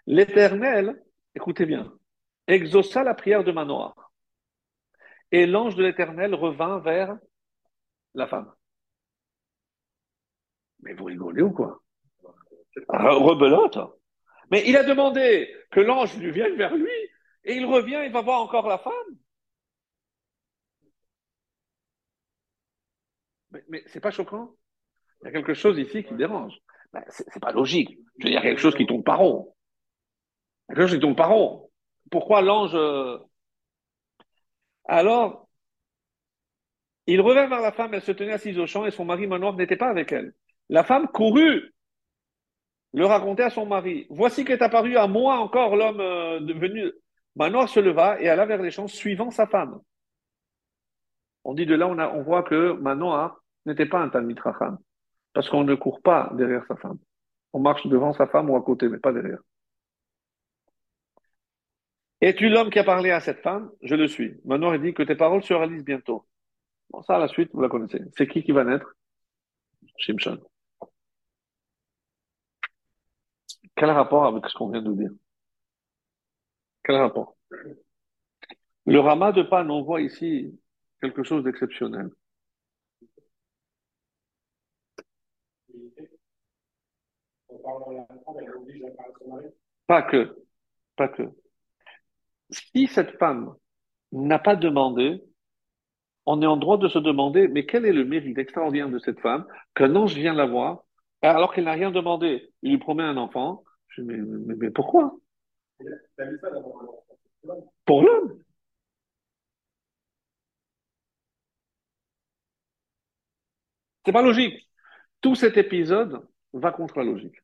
[0.06, 1.02] L'Éternel,
[1.34, 1.92] écoutez bien,
[2.46, 4.07] exauça la prière de Manoir.
[5.30, 7.18] Et l'ange de l'Éternel revint vers
[8.14, 8.52] la femme.
[10.80, 11.82] Mais vous rigolez ou quoi?
[12.88, 13.78] Rebelote.
[14.50, 16.90] Mais il a demandé que l'ange lui vienne vers lui,
[17.44, 18.92] et il revient, il va voir encore la femme.
[23.50, 24.54] Mais, mais c'est pas choquant
[25.22, 26.54] Il y a quelque chose ici qui dérange.
[26.92, 27.98] Ben, c'est pas logique.
[28.18, 29.54] Je veux dire, quelque chose qui tourne pas rond.
[30.68, 31.70] Quelque chose qui tourne pas rond.
[32.10, 32.76] Pourquoi l'ange...
[34.88, 35.48] Alors,
[37.06, 39.54] il revint vers la femme, elle se tenait assise au champ et son mari Manoir
[39.54, 40.34] n'était pas avec elle.
[40.68, 41.72] La femme courut
[42.94, 44.06] le raconter à son mari.
[44.10, 46.90] Voici qu'est apparu à moi encore l'homme euh, devenu.
[47.36, 49.80] Manoir se leva et alla vers les champs suivant sa femme.
[51.44, 54.78] On dit de là, on, voit que Manoir n'était pas un Racham,
[55.32, 56.98] parce qu'on ne court pas derrière sa femme.
[57.52, 59.38] On marche devant sa femme ou à côté, mais pas derrière.
[62.20, 63.70] Es-tu l'homme qui a parlé à cette femme?
[63.82, 64.40] Je le suis.
[64.44, 66.26] Manoir il dit que tes paroles se réalisent bientôt.
[66.90, 68.00] Bon, ça, la suite, vous la connaissez.
[68.16, 68.94] C'est qui qui va naître?
[69.98, 70.40] Shimshon.
[73.76, 75.10] Quel rapport avec ce qu'on vient de dire?
[76.82, 77.36] Quel rapport?
[78.86, 80.58] Le Rama de Pan, on voit ici
[81.00, 82.10] quelque chose d'exceptionnel.
[89.86, 90.36] Pas que,
[90.96, 91.22] pas que.
[92.50, 93.54] Si cette femme
[94.12, 95.22] n'a pas demandé,
[96.26, 99.20] on est en droit de se demander, mais quel est le mérite extraordinaire de cette
[99.20, 100.84] femme qu'un ange vient la voir
[101.22, 103.64] alors qu'elle n'a rien demandé Il lui promet un enfant.
[103.88, 105.18] Je dis, mais, pourquoi?
[107.84, 108.38] Pour l'homme.
[114.04, 114.68] C'est pas logique.
[115.20, 117.36] Tout cet épisode va contre la logique.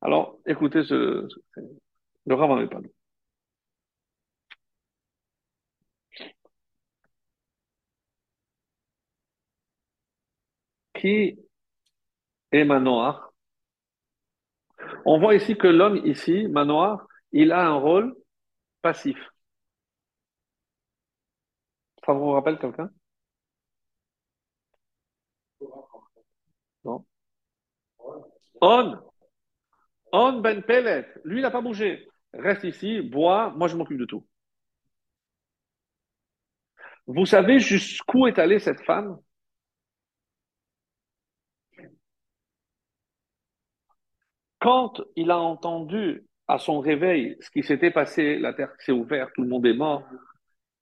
[0.00, 1.28] Alors, écoutez ce-
[2.28, 2.80] le Rav est pas.
[10.94, 11.38] Qui
[12.52, 13.16] est Manoach
[15.04, 17.00] On voit ici que l'homme ici, Manoach,
[17.32, 18.14] il a un rôle
[18.82, 19.18] passif.
[22.04, 22.90] Ça vous rappelle quelqu'un?
[26.84, 27.04] Non
[28.60, 28.98] On
[30.12, 32.08] On Ben Pellet, lui, il n'a pas bougé.
[32.32, 34.26] Reste ici, bois, moi je m'occupe de tout.
[37.06, 39.18] Vous savez jusqu'où est allée cette femme?
[44.60, 49.30] Quand il a entendu à son réveil ce qui s'était passé, la terre s'est ouverte,
[49.34, 50.04] tout le monde est mort,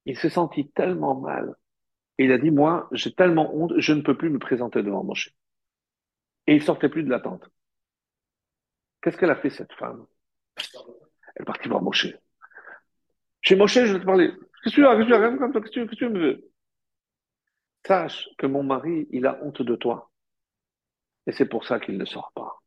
[0.05, 1.55] il s'est senti tellement mal.
[2.19, 5.05] Et il a dit, moi, j'ai tellement honte, je ne peux plus me présenter devant
[5.05, 5.31] Moshe.
[6.47, 7.49] Et il sortait plus de la tente.
[9.03, 10.07] Qu'est-ce qu'elle a fait, cette femme?
[11.37, 12.09] Elle est partie voir Moshe.
[13.43, 14.33] Chez Moshe, je vais te parler.
[14.65, 14.97] Qu'est-ce que tu as
[15.61, 16.51] Qu'est-ce que tu me veux?
[17.87, 20.11] Sache que mon mari, il a honte de toi.
[21.27, 22.59] Et c'est pour ça qu'il ne sort pas.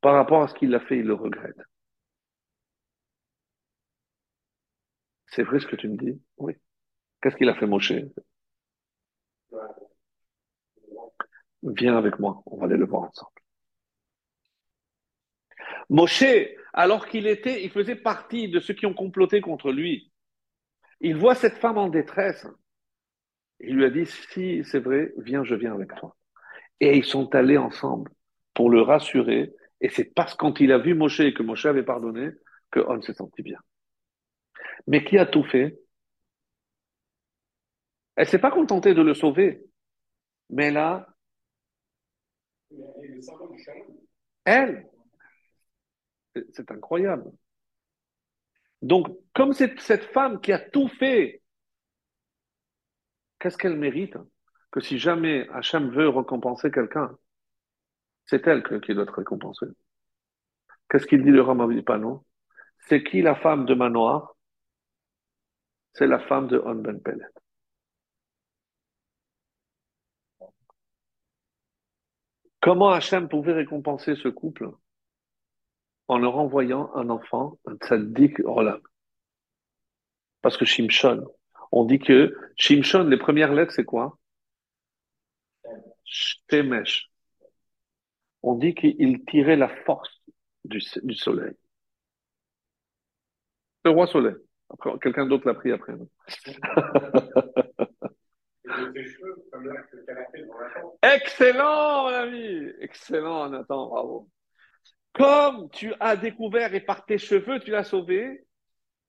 [0.00, 1.60] Par rapport à ce qu'il a fait, il le regrette.
[5.26, 6.22] C'est vrai ce que tu me dis?
[6.38, 6.54] Oui.
[7.20, 7.92] Qu'est-ce qu'il a fait, Moshe?
[11.62, 13.33] Viens avec moi, on va aller le voir ensemble.
[15.90, 16.24] Moshe,
[16.72, 20.12] alors qu'il était, il faisait partie de ceux qui ont comploté contre lui.
[21.00, 22.46] Il voit cette femme en détresse.
[23.60, 26.16] Il lui a dit, si c'est vrai, viens, je viens avec toi.
[26.80, 28.10] Et ils sont allés ensemble
[28.54, 29.52] pour le rassurer.
[29.80, 32.30] Et c'est parce quand il a vu Moshe et que Moshe avait pardonné
[32.70, 33.58] que On s'est senti bien.
[34.86, 35.78] Mais qui a tout fait?
[38.16, 39.64] Elle s'est pas contentée de le sauver.
[40.50, 41.06] Mais là,
[44.44, 44.88] elle,
[46.34, 47.30] c'est- incroyable.
[48.82, 51.42] Donc, comme c'est cette femme qui a tout fait,
[53.38, 54.16] qu'est-ce qu'elle mérite
[54.72, 57.16] Que si jamais Hachem veut récompenser quelqu'un,
[58.26, 59.66] c'est elle qui doit être récompensée.
[60.88, 62.24] Qu'est-ce qu'il dit le Ramavipano
[62.88, 64.34] C'est qui la femme de Manoah?
[65.94, 67.24] C'est la femme de On Ben Pellet.
[72.60, 74.68] Comment Hachem pouvait récompenser ce couple?
[76.08, 78.80] En leur envoyant un enfant, un tzaddik Olam.
[80.42, 81.26] Parce que Shimshon,
[81.72, 84.18] on dit que Shimshon, les premières lettres, c'est quoi?
[86.04, 87.10] Shemesh.
[88.42, 90.22] On dit qu'il tirait la force
[90.64, 91.54] du, du soleil.
[93.84, 94.34] Le roi soleil.
[94.70, 95.94] Après, quelqu'un d'autre l'a pris après.
[101.02, 102.70] Excellent, mon ami.
[102.80, 104.28] Excellent, Nathan, bravo.
[105.14, 108.46] Comme tu as découvert et par tes cheveux, tu l'as sauvé.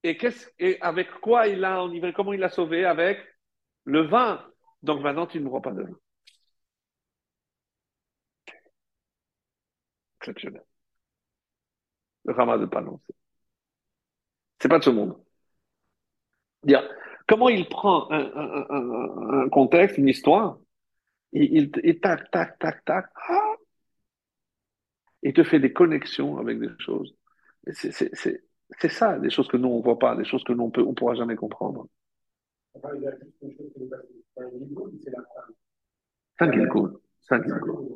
[0.03, 2.85] Et, qu'est-ce, et avec quoi il a enivré Comment il l'a sauvé?
[2.85, 3.19] Avec
[3.85, 4.45] le vin.
[4.83, 5.97] Donc maintenant, tu ne bois pas de vin.
[10.19, 10.65] Exceptionnel.
[12.25, 12.99] Le ramas de Panon.
[14.59, 15.15] C'est pas de ce monde.
[16.63, 16.83] Dire,
[17.27, 20.59] Comment il prend un, un- un- contexte, une histoire,
[21.33, 23.53] il, il, il tac, tac, tac, tac, ah,
[25.26, 27.15] il te fait des connexions avec des choses.
[27.73, 30.84] C'est ça, des choses que nous, on voit pas, des choses que nous, on peut,
[30.84, 31.88] on pourra jamais comprendre.
[32.76, 34.05] Enfin, il y a juste une chose qui nous passe.
[34.36, 36.53] C'est un la femme.
[36.53, 36.99] Gilgoul.
[37.21, 37.95] C'est un Gilgoul.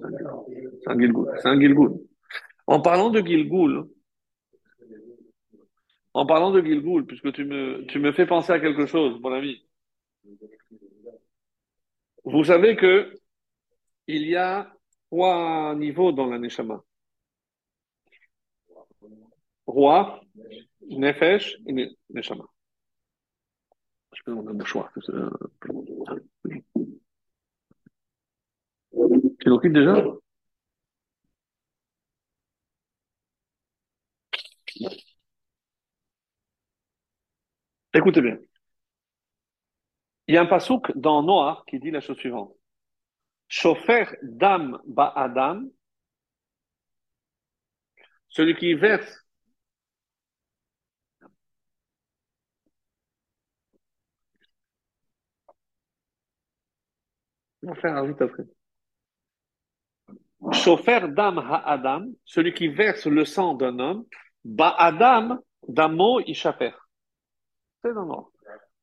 [0.82, 1.32] C'est un Gilgoul.
[1.38, 2.00] C'est un Gilgoul.
[2.66, 3.88] En parlant de Gilgoul,
[6.14, 9.34] en parlant de Gilgoul, puisque tu me, tu me fais penser à quelque chose, mon
[9.34, 9.64] ami.
[12.24, 13.14] Vous savez que
[14.08, 14.74] il y a
[15.12, 16.84] trois niveaux dans la Neshama.
[19.76, 20.20] Roi,
[20.90, 22.46] Nefesh et Ne- Neshama.
[24.16, 24.54] Je peux demander
[24.94, 25.30] que, euh,
[29.40, 30.04] Tu l'occupes déjà?
[37.94, 38.38] Écoutez bien.
[40.30, 42.54] Il y a un pasouk dans Noah qui dit la chose suivante.
[43.50, 45.70] Shofer dam ba'adam,
[48.30, 49.26] celui qui verse
[57.70, 58.44] On faire un vite après.
[60.52, 64.06] Shofer dam ha'adam, celui qui verse le sang d'un homme,
[64.44, 66.74] ba'adam damo ishafer.
[67.84, 68.30] C'est dans Noah.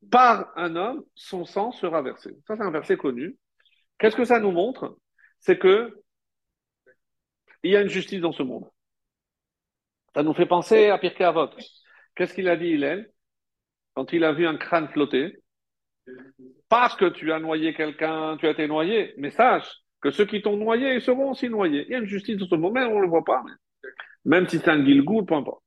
[0.08, 2.30] Par un homme, son sang sera versé.
[2.46, 3.36] Ça, c'est un verset connu.
[3.98, 4.96] Qu'est-ce que ça nous montre?
[5.40, 6.00] C'est que
[7.64, 8.70] il y a une justice dans ce monde.
[10.14, 11.50] Ça nous fait penser à Pirkei Avot.
[12.14, 13.10] Qu'est-ce qu'il a dit, Hillel,
[13.94, 15.42] quand il a vu un crâne flotter?
[16.68, 20.42] Parce que tu as noyé quelqu'un, tu as été noyé, mais sache que ceux qui
[20.42, 21.84] t'ont noyé, ils seront aussi noyés.
[21.86, 23.42] Il y a une justice dans ce mais on ne le voit pas.
[24.24, 25.62] Même si c'est un Gilgul, peu importe.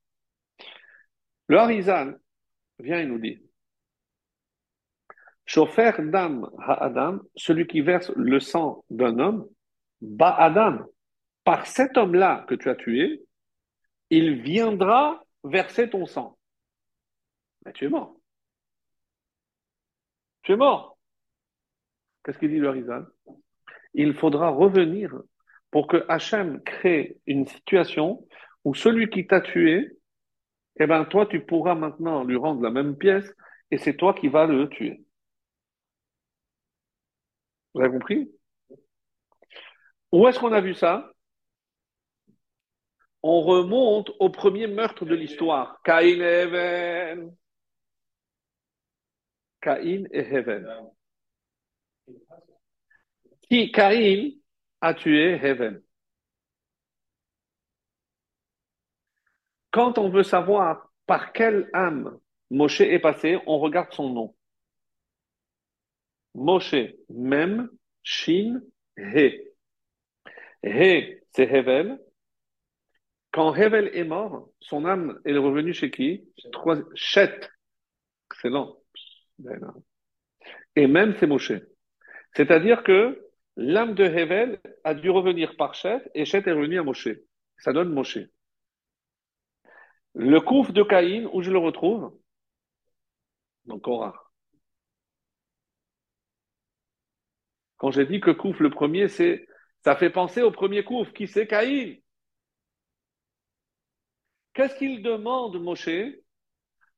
[1.47, 2.19] Le Harizal
[2.79, 3.41] vient et nous dit
[5.45, 9.47] Shofer dam ha'adam, celui qui verse le sang d'un homme,
[10.01, 10.85] ba'adam,
[11.43, 13.23] par cet homme-là que tu as tué,
[14.11, 16.37] il viendra verser ton sang.
[17.65, 18.18] Mais tu es mort.
[20.49, 20.97] Tu es mort.
[22.23, 23.05] Qu'est-ce qu'il dit le Harizal?
[23.93, 25.13] Il faudra revenir
[25.69, 28.27] pour que Hachem crée une situation
[28.63, 29.99] où celui qui t'a tué,
[30.79, 33.31] eh ben toi, tu pourras maintenant lui rendre la même pièce
[33.69, 35.05] et c'est toi qui vas le tuer.
[37.75, 38.31] Vous avez compris?
[40.11, 41.11] Où est-ce qu'on a vu ça?
[43.21, 45.79] On remonte au premier meurtre de l'histoire.
[45.85, 47.38] Et Hevel.
[49.61, 50.67] Caïn et Hevel.
[53.41, 54.31] Qui, Caïn
[54.81, 55.83] a tué Hevel?
[59.71, 64.35] Quand on veut savoir par quelle âme Moshe est passé, on regarde son nom.
[66.33, 66.75] Moshe,
[67.09, 67.69] Mem,
[68.03, 68.61] Shin,
[68.97, 69.41] He.
[70.63, 71.99] He, c'est Hevel.
[73.31, 76.27] Quand Hevel est mort, son âme est revenue chez qui?
[76.95, 77.49] Chet.
[78.31, 78.78] Excellent.
[80.75, 81.53] Et même c'est Moshe.
[82.35, 86.83] C'est-à-dire que l'âme de Hevel a dû revenir par Chet et Chet est revenu à
[86.83, 87.09] Moshe.
[87.57, 88.19] Ça donne Moshe.
[90.15, 92.19] Le couf de Caïn, où je le retrouve?
[93.65, 94.15] Dans Korah.
[97.77, 99.47] Quand j'ai dit que couf le premier, c'est,
[99.83, 101.13] ça fait penser au premier couf.
[101.13, 101.95] Qui c'est Caïn?
[104.53, 105.89] Qu'est-ce qu'il demande, Moshe?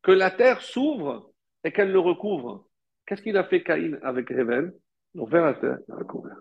[0.01, 1.30] Que la terre s'ouvre
[1.63, 2.67] et qu'elle le recouvre.
[3.05, 4.73] Qu'est-ce qu'il a fait Caïn avec Hevel?
[5.15, 6.37] Ouvert la terre, il a recouvert.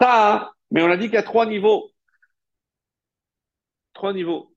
[0.00, 1.90] Ça, mais on a dit qu'il y a trois niveaux.
[3.94, 4.54] Trois niveaux.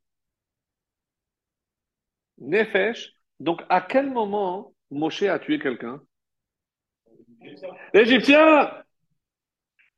[2.39, 3.13] Nefesh.
[3.39, 6.01] Donc, à quel moment Moshe a tué quelqu'un?
[7.93, 8.71] L'Égyptien!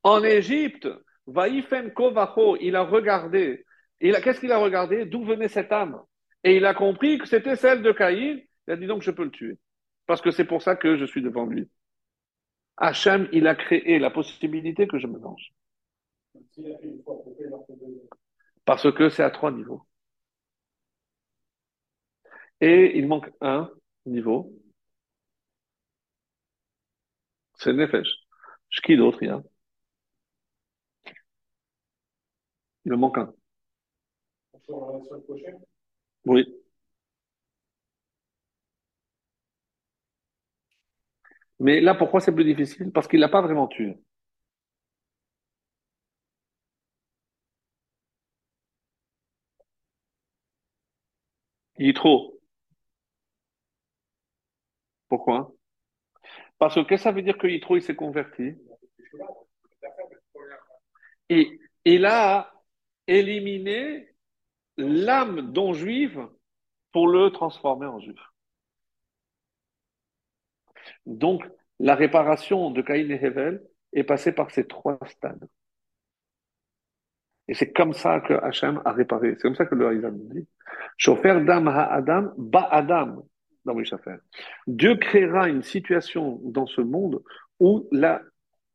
[0.03, 0.87] En Égypte,
[1.27, 3.65] Vaïfen Kovacho, il a regardé.
[3.99, 5.05] Qu'est-ce qu'il a regardé?
[5.05, 6.01] D'où venait cette âme?
[6.43, 8.41] Et il a compris que c'était celle de Caïn.
[8.67, 9.57] Il a dit donc je peux le tuer.
[10.05, 11.69] Parce que c'est pour ça que je suis devant lui.
[12.77, 15.53] Hachem, il a créé la possibilité que je me venge.
[18.65, 19.85] Parce que c'est à trois niveaux.
[22.61, 23.69] Et il manque un
[24.05, 24.51] niveau.
[27.55, 28.07] C'est Nefesh.
[28.83, 29.41] Qui d'autre il y a?
[32.85, 33.33] Il en manque un.
[36.25, 36.45] Oui.
[41.59, 42.91] Mais là, pourquoi c'est plus difficile?
[42.91, 43.97] Parce qu'il l'a pas vraiment tué.
[51.77, 52.39] Il trop.
[55.07, 55.53] Pourquoi?
[56.57, 58.55] Parce que qu'est-ce que ça veut dire que Yitro, il s'est converti?
[61.29, 62.51] Et il a
[63.07, 64.12] éliminé
[64.77, 66.27] l'âme non juive
[66.91, 68.19] pour le transformer en juif.
[71.05, 71.43] Donc,
[71.79, 73.63] la réparation de Caïn et Hevel
[73.93, 75.47] est passée par ces trois stades.
[77.47, 79.33] Et c'est comme ça que Hachem a réparé.
[79.35, 80.47] C'est comme ça que le Haïzan nous dit.
[80.97, 83.27] Chauffeur dam ha-adam, ba-adam.
[83.65, 83.77] Dans
[84.67, 87.23] Dieu créera une situation dans ce monde
[87.61, 88.21] où la,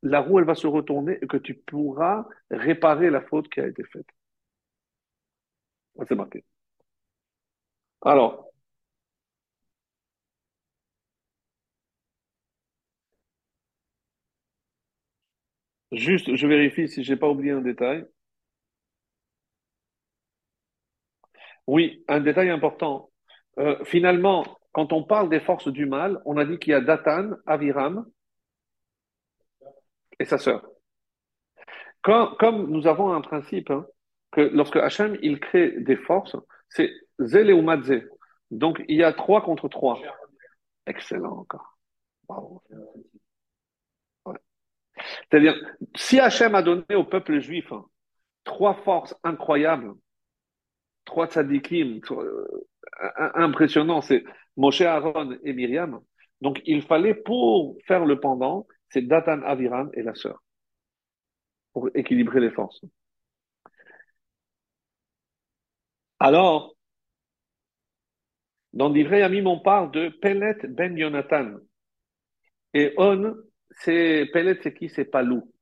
[0.02, 3.66] la roue, elle va se retourner et que tu pourras réparer la faute qui a
[3.66, 4.06] été faite.
[6.06, 6.44] C'est marqué.
[8.02, 8.50] Alors,
[15.92, 18.06] juste, je vérifie si j'ai pas oublié un détail.
[21.66, 23.10] Oui, un détail important.
[23.58, 26.80] Euh, finalement, quand on parle des forces du mal, on a dit qu'il y a
[26.80, 28.06] Datan, Aviram
[30.18, 30.62] et sa sœur.
[32.02, 33.86] comme nous avons un principe, hein,
[34.30, 36.36] que lorsque Hachem, il crée des forces,
[36.68, 38.02] c'est Zél ou Madze.
[38.50, 40.00] Donc, il y a trois contre trois.
[40.86, 41.78] Excellent encore.
[45.30, 45.54] C'est-à-dire,
[45.94, 47.72] si Hachem a donné au peuple juif
[48.44, 49.92] trois forces incroyables,
[51.04, 52.66] trois tzadikim euh,
[53.34, 54.24] impressionnants, c'est
[54.56, 56.00] Moshe, Aaron et Myriam.
[56.40, 60.42] Donc, il fallait, pour faire le pendant, c'est Datan, Aviram et la sœur,
[61.72, 62.84] pour équilibrer les forces.
[66.20, 66.76] Alors,
[68.72, 71.58] dans l'Ivrei Amim, on parle de Pelet ben Yonatan.
[72.74, 73.36] Et On,
[73.70, 74.88] c'est Pelet, c'est qui?
[74.88, 75.52] C'est Palou.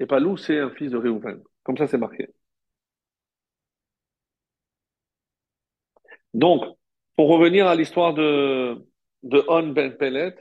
[0.00, 1.42] Et Palou, c'est un fils de Réhouven.
[1.64, 2.28] Comme ça, c'est marqué.
[6.34, 6.64] Donc,
[7.16, 8.84] pour revenir à l'histoire de,
[9.22, 10.34] de On ben Pelet,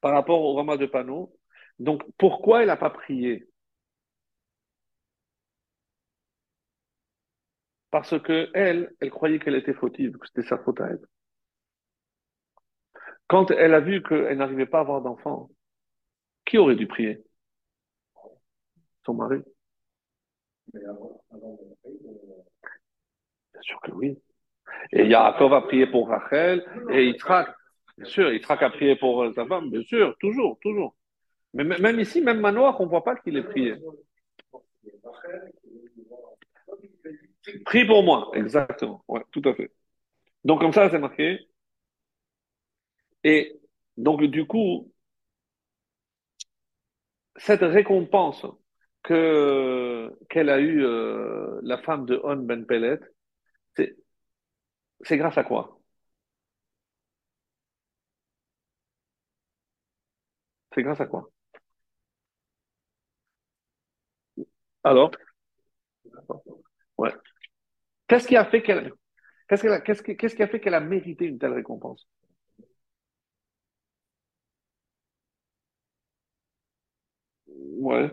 [0.00, 1.34] par rapport au Rama de Pano,
[1.78, 3.46] donc pourquoi elle n'a pas prié?
[7.94, 11.06] Parce que elle, elle croyait qu'elle était fautive, que c'était sa faute à elle.
[13.28, 15.48] Quand elle a vu qu'elle n'arrivait pas à avoir d'enfant,
[16.44, 17.22] qui aurait dû prier?
[19.06, 19.38] Son mari.
[20.72, 20.82] Bien
[23.60, 24.18] sûr que oui.
[24.90, 27.54] Et Yaakov a prié pour Rachel, et Yitzhak,
[27.96, 30.96] bien sûr, Yitzhak a prié pour sa femme, bien sûr, toujours, toujours.
[31.52, 33.76] Mais même ici, même Manoir, on ne voit pas qu'il ait prié.
[37.64, 39.04] Prie pour moi, exactement.
[39.08, 39.70] Ouais, tout à fait.
[40.44, 41.40] Donc comme ça, c'est marqué.
[43.24, 43.60] Et
[43.96, 44.92] donc du coup,
[47.36, 48.46] cette récompense
[49.02, 52.98] que qu'elle a eue euh, la femme de On Ben Pellet,
[53.76, 53.96] c'est
[55.02, 55.80] c'est grâce à quoi?
[60.74, 61.30] C'est grâce à quoi?
[64.82, 65.10] Alors?
[66.98, 67.12] Ouais.
[68.08, 72.08] Qu'est-ce qui a fait qu'elle a mérité une telle récompense?
[77.80, 78.10] Ouais.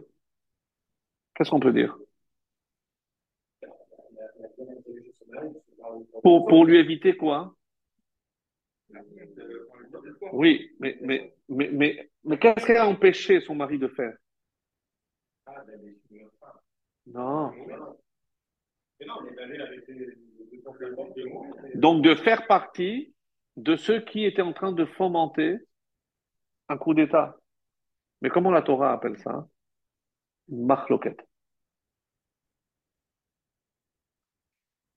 [1.36, 1.98] Qu'est-ce qu'on peut dire?
[6.24, 7.54] Pour, pour lui éviter quoi?
[10.34, 14.14] Oui, mais, mais, mais, mais, mais qu'est-ce qu'elle a empêché son mari de faire?
[17.06, 17.54] Non.
[21.76, 23.14] Donc de faire partie
[23.58, 25.58] de ceux qui étaient en train de fomenter
[26.70, 27.38] un coup d'État.
[28.22, 29.48] Mais comment la Torah appelle ça?
[30.50, 31.18] Machloket.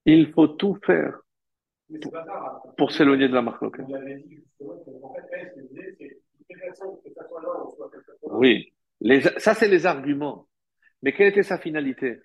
[0.04, 1.18] Il faut tout faire
[2.76, 3.84] pour s'éloigner de la Machloket.
[8.22, 10.48] Oui, les, ça c'est les arguments.
[11.02, 12.20] Mais quelle était sa finalité?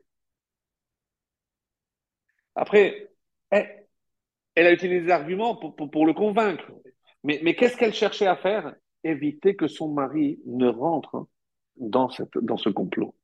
[2.56, 3.10] Après,
[3.52, 3.86] elle,
[4.56, 6.72] a utilisé des arguments pour, le convaincre.
[7.24, 8.76] Mais, mais qu'est-ce qu'elle cherchait à faire?
[9.04, 11.28] Éviter que son mari ne rentre
[11.78, 13.16] dans, cette, dans ce complot.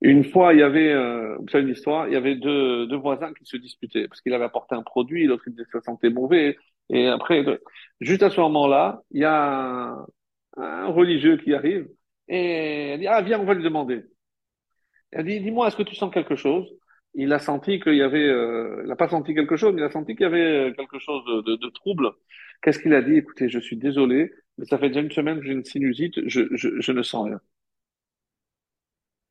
[0.00, 3.44] Une fois, il y avait, euh, vous savez il y avait deux, deux voisins qui
[3.44, 6.56] se disputaient parce qu'il avait apporté un produit, l'autre il se sentait mauvais.
[6.88, 7.44] Et après,
[8.00, 9.96] juste à ce moment-là, il y a
[10.56, 11.88] un, religieux qui arrive
[12.28, 14.04] et elle dit ah viens on va lui demander.
[15.10, 16.68] Elle dit dis-moi est-ce que tu sens quelque chose?
[17.14, 19.84] Il a senti qu'il y avait, euh, il n'a pas senti quelque chose, mais il
[19.84, 22.10] a senti qu'il y avait euh, quelque chose de, de, trouble.
[22.62, 23.16] Qu'est-ce qu'il a dit?
[23.16, 26.48] Écoutez, je suis désolé, mais ça fait déjà une semaine que j'ai une sinusite, je,
[26.52, 27.40] je, je ne sens rien.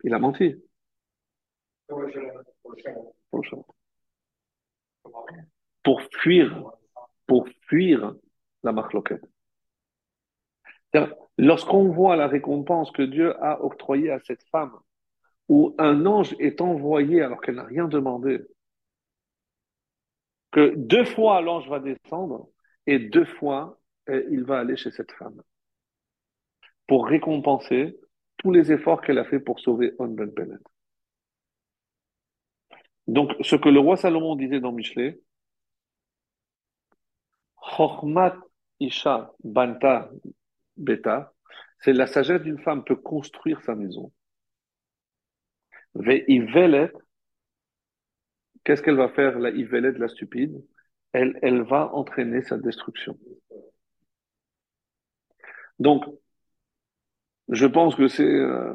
[0.04, 0.56] Il a menti.
[5.84, 6.72] Pour fuir,
[7.26, 8.16] pour fuir
[8.64, 9.24] la marloquette.
[11.38, 14.74] Lorsqu'on voit la récompense que Dieu a octroyée à cette femme,
[15.50, 18.40] où un ange est envoyé alors qu'elle n'a rien demandé,
[20.52, 22.50] que deux fois l'ange va descendre
[22.86, 23.80] et deux fois
[24.10, 25.42] euh, il va aller chez cette femme
[26.88, 28.00] pour récompenser
[28.38, 30.60] tous les efforts qu'elle a fait pour sauver On Ben.
[33.08, 35.20] Donc, ce que le roi Salomon disait dans Michelet,
[37.56, 38.38] Chormat
[38.80, 40.10] Isha Banta
[40.78, 41.34] Beta,
[41.80, 44.12] c'est la sagesse d'une femme peut construire sa maison.
[45.96, 46.92] Ve'ivelet,
[48.64, 50.64] qu'est-ce qu'elle va faire, la ivelet, la stupide?
[51.14, 53.18] Elle, elle va entraîner sa destruction.
[55.80, 56.06] Donc,
[57.50, 58.74] je pense que c'est euh,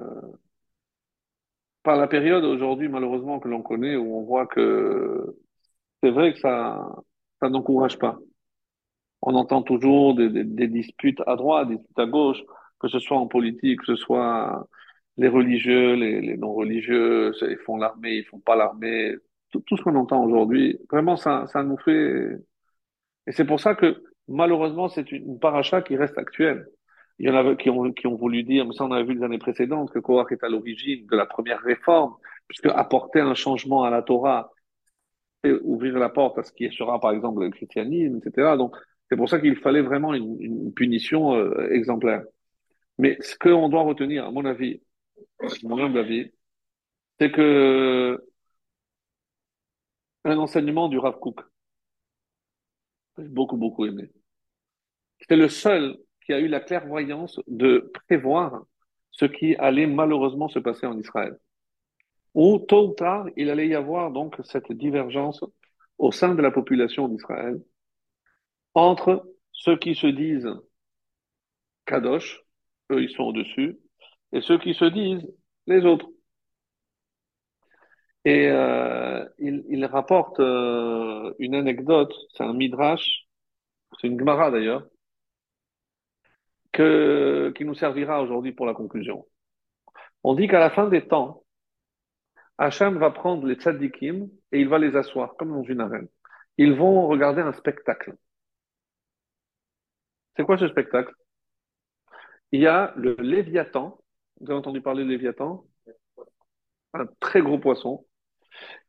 [1.83, 5.37] par la période aujourd'hui, malheureusement, que l'on connaît, où on voit que
[6.03, 6.85] c'est vrai que ça,
[7.41, 8.19] ça n'encourage pas.
[9.23, 12.43] On entend toujours des, des, disputes à droite, des disputes à gauche,
[12.81, 14.67] que ce soit en politique, que ce soit
[15.17, 19.17] les religieux, les, les non-religieux, ils font l'armée, ils font pas l'armée,
[19.51, 22.37] tout, tout, ce qu'on entend aujourd'hui, vraiment, ça, ça nous fait...
[23.27, 26.67] Et c'est pour ça que, malheureusement, c'est une, une paracha qui reste actuelle.
[27.19, 29.15] Il y en a qui ont, qui ont voulu dire, mais ça on avait vu
[29.15, 32.15] les années précédentes, que Korach est à l'origine de la première réforme,
[32.49, 34.51] puisque apporter un changement à la Torah,
[35.45, 38.57] et ouvrir la porte à ce qui sera par exemple le christianisme, etc.
[38.57, 38.77] Donc
[39.09, 42.23] c'est pour ça qu'il fallait vraiment une, une punition euh, exemplaire.
[42.99, 44.83] Mais ce qu'on doit retenir, à mon avis,
[47.19, 48.23] c'est que
[50.25, 51.41] un enseignement du Rav Kook,
[53.19, 54.11] j'ai beaucoup beaucoup aimé.
[55.29, 58.65] C'est le seul qui a eu la clairvoyance de prévoir
[59.11, 61.39] ce qui allait malheureusement se passer en Israël.
[62.35, 65.45] Ou tôt ou tard, il allait y avoir donc cette divergence
[65.99, 67.61] au sein de la population d'Israël
[68.75, 70.49] entre ceux qui se disent
[71.87, 72.43] Kadosh,
[72.91, 73.79] eux ils sont au-dessus,
[74.33, 75.27] et ceux qui se disent
[75.67, 76.09] les autres.
[78.25, 83.27] Et euh, il, il, rapporte euh, une anecdote, c'est un midrash,
[84.01, 84.87] c'est une gemara d'ailleurs,
[86.73, 89.27] que, qui nous servira aujourd'hui pour la conclusion.
[90.25, 91.45] On dit qu'à la fin des temps,
[92.59, 96.09] Hacham va prendre les tzadikim et il va les asseoir comme dans une arène.
[96.59, 98.15] Ils vont regarder un spectacle.
[100.37, 101.13] C'est quoi ce spectacle?
[102.53, 103.99] Il y a le Léviathan.
[104.43, 105.65] Vous avez entendu parler de Léviathan.
[106.95, 108.05] Un très gros poisson.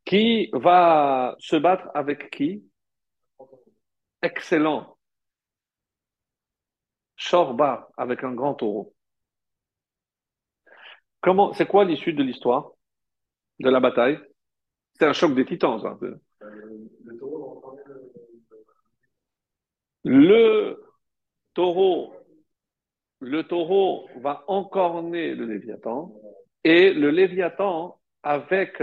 [0.04, 2.66] Qui va se battre avec qui?
[4.24, 4.97] Excellent.
[7.16, 8.95] Shorba avec un grand taureau.
[11.22, 12.72] Comment, c'est quoi l'issue de l'histoire?
[13.60, 14.20] De la bataille?
[14.93, 15.97] C'est un choc des titans, ça.
[20.04, 20.84] Le
[21.54, 22.14] taureau,
[23.24, 26.14] le taureau va encorner le Léviathan
[26.64, 28.82] et le Léviathan, avec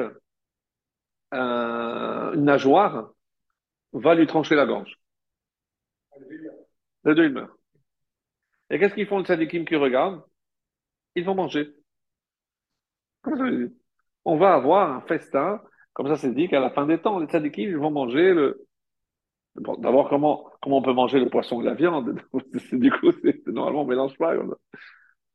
[1.32, 3.12] un, une nageoire,
[3.92, 4.98] va lui trancher la gorge.
[7.04, 7.56] Les deux, ils meurent.
[8.70, 10.22] Et qu'est-ce qu'ils font les tzadikim qui regardent
[11.14, 11.74] Ils vont manger.
[14.24, 15.62] On va avoir un festin,
[15.92, 18.66] comme ça c'est dit qu'à la fin des temps, les tzadikim, ils vont manger le...
[19.56, 22.20] D'abord, comment, comment on peut manger le poisson et la viande?
[22.72, 23.10] Du coup,
[23.46, 24.34] normalement, on ne mélange pas.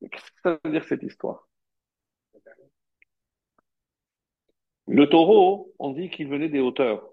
[0.01, 1.47] Qu'est-ce que ça veut dire cette histoire?
[4.87, 7.09] Le taureau, on dit qu'il venait des hauteurs.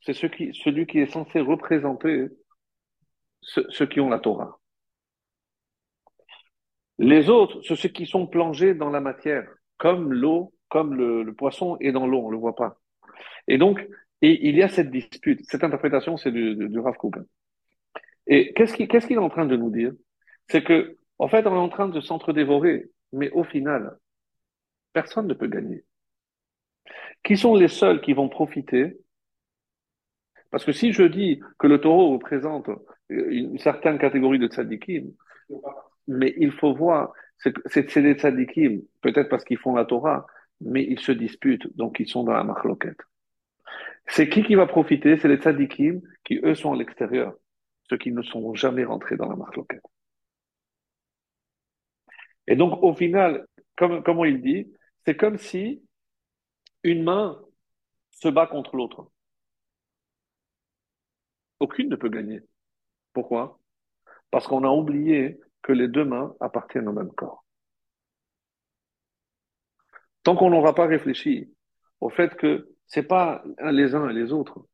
[0.00, 2.28] C'est celui qui est censé représenter
[3.40, 4.58] ceux qui ont la Torah.
[6.98, 9.48] Les autres, c'est ceux qui sont plongés dans la matière,
[9.78, 12.78] comme l'eau, comme le, le, poisson est dans l'eau, on le voit pas.
[13.48, 13.86] Et donc,
[14.24, 15.40] et il y a cette dispute.
[15.50, 17.16] Cette interprétation, c'est du, du, Rav Kook.
[18.26, 18.74] Et qu'est-ce
[19.06, 19.92] qu'il est en train de nous dire?
[20.48, 23.98] C'est que, en fait, on est en train de s'entre-dévorer, mais au final,
[24.94, 25.84] personne ne peut gagner.
[27.22, 28.96] Qui sont les seuls qui vont profiter?
[30.50, 32.70] Parce que si je dis que le taureau représente
[33.10, 35.12] une certaine catégorie de tzadikim,
[36.08, 40.26] mais il faut voir, c'est des tzadikim, peut-être parce qu'ils font la Torah,
[40.62, 43.00] mais ils se disputent, donc ils sont dans la marloquette.
[44.06, 45.16] C'est qui qui va profiter?
[45.16, 47.34] C'est les tzadikim qui, eux, sont à l'extérieur,
[47.88, 49.84] ceux qui ne sont jamais rentrés dans la marloquette.
[52.46, 54.72] Et donc, au final, comme, comment il dit,
[55.04, 55.82] c'est comme si
[56.82, 57.40] une main
[58.10, 59.10] se bat contre l'autre.
[61.60, 62.42] Aucune ne peut gagner.
[63.12, 63.58] Pourquoi?
[64.30, 67.44] Parce qu'on a oublié que les deux mains appartiennent au même corps.
[70.22, 71.54] Tant qu'on n'aura pas réfléchi
[72.00, 74.66] au fait que c'est pas les uns et les autres,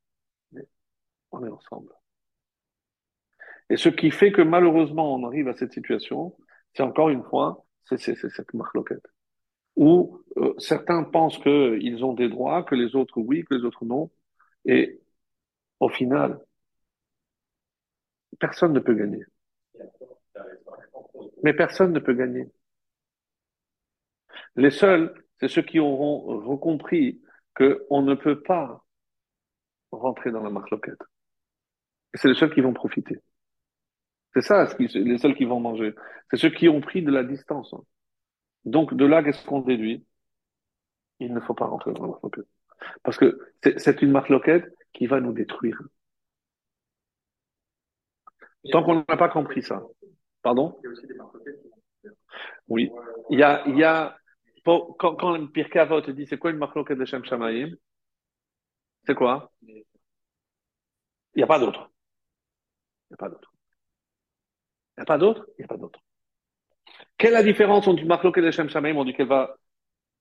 [0.53, 0.67] mais
[1.31, 1.93] on est ensemble.
[3.71, 6.37] Et ce qui fait que malheureusement on arrive à cette situation,
[6.75, 9.07] c'est encore une fois, c'est cette marloquette.
[9.77, 13.85] Où euh, certains pensent qu'ils ont des droits, que les autres oui, que les autres
[13.85, 14.11] non.
[14.65, 15.01] Et
[15.79, 16.41] au final,
[18.39, 19.25] personne ne peut gagner.
[21.43, 22.47] Mais personne ne peut gagner.
[24.57, 27.21] Les seuls, c'est ceux qui auront compris
[27.57, 28.85] qu'on ne peut pas
[29.93, 31.03] rentrer dans la marloquette.
[32.15, 33.19] C'est les seuls qui vont profiter.
[34.35, 35.95] C'est ça, les seuls qui vont manger.
[36.31, 37.75] C'est ceux qui ont pris de la distance.
[38.65, 40.07] Donc, de là, qu'est-ce qu'on déduit?
[41.19, 42.47] Il ne faut pas rentrer dans la marloquette.
[43.03, 43.39] Parce que
[43.77, 45.81] c'est une marloquette qui va nous détruire.
[48.71, 49.83] Tant qu'on n'a pas compris ça.
[50.43, 50.81] Pardon?
[52.69, 52.91] Oui.
[53.31, 54.20] Il y a, il y a
[54.65, 57.75] quand, quand le Pirkei te dit c'est quoi une marloquette de Shem Shamayim
[59.07, 59.53] C'est quoi?
[59.63, 59.85] Il
[61.37, 61.91] n'y a pas d'autre.
[63.11, 63.53] Il n'y a pas d'autre.
[64.97, 65.47] Il n'y a pas d'autre?
[65.59, 66.01] Il n'y a pas d'autre.
[67.17, 69.57] Quelle est la différence entre une marloquette de Shem Shamayim On dit qu'elle va.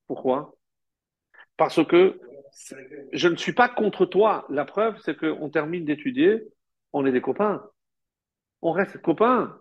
[0.07, 0.55] Pourquoi?
[1.57, 2.19] Parce que
[3.11, 4.45] je ne suis pas contre toi.
[4.49, 6.41] La preuve, c'est qu'on termine d'étudier,
[6.93, 7.63] on est des copains.
[8.61, 9.59] On reste copains.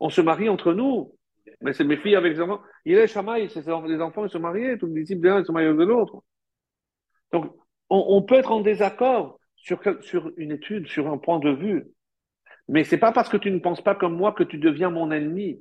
[0.00, 1.16] On se marie entre nous.
[1.60, 2.62] Mais c'est mes filles avec les enfants.
[2.84, 5.76] Il est chamaï, c'est les enfants, ils se marient, tous les disciples d'un, se marient
[5.76, 6.22] de l'autre.
[7.32, 7.52] Donc,
[7.88, 11.84] on, peut être en désaccord sur, sur une étude, sur un point de vue.
[12.68, 15.10] Mais c'est pas parce que tu ne penses pas comme moi que tu deviens mon
[15.10, 15.60] ennemi.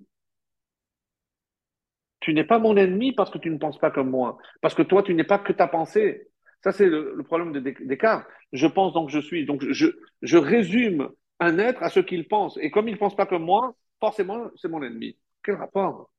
[2.19, 4.37] Tu n'es pas mon ennemi parce que tu ne penses pas comme moi.
[4.61, 6.27] Parce que toi, tu n'es pas que ta pensée.
[6.63, 8.27] Ça, c'est le, problème de Descartes.
[8.53, 9.45] Je pense donc je suis.
[9.45, 9.87] Donc, je,
[10.21, 11.09] je résume
[11.39, 12.57] un être à ce qu'il pense.
[12.61, 15.17] Et comme il ne pense pas comme moi, forcément, c'est mon ennemi.
[15.43, 16.11] Quel rapport?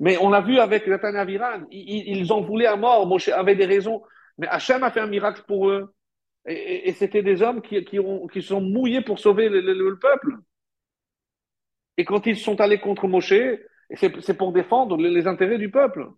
[0.00, 3.66] Mais on l'a vu avec Nathan Aviran, ils, en voulaient à mort, Moshe avait des
[3.66, 4.02] raisons,
[4.38, 5.92] mais Hachem a fait un miracle pour eux.
[6.46, 10.36] Et, c'était des hommes qui, qui, ont, qui sont mouillés pour sauver le, peuple.
[11.96, 13.34] Et quand ils sont allés contre Moshe,
[13.90, 16.08] c'est pour défendre les, intérêts du peuple,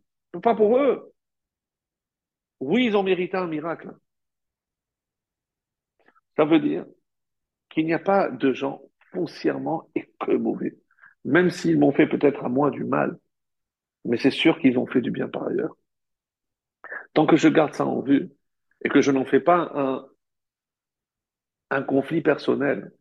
[0.43, 1.13] pas pour eux.
[2.61, 3.91] Oui, ils ont mérité un miracle.
[6.37, 6.85] Ça veut dire
[7.71, 8.83] qu'il n'y a pas de gens
[9.13, 10.77] foncièrement et que mauvais
[11.25, 13.19] même s'ils m'ont fait peut-être à moi du mal,
[14.05, 15.77] mais c'est sûr qu'ils ont fait du bien par ailleurs.
[17.15, 18.31] Tant que je garde ça en vue
[18.85, 20.07] et que je n'en fais pas un,
[21.71, 22.93] un conflit personnel,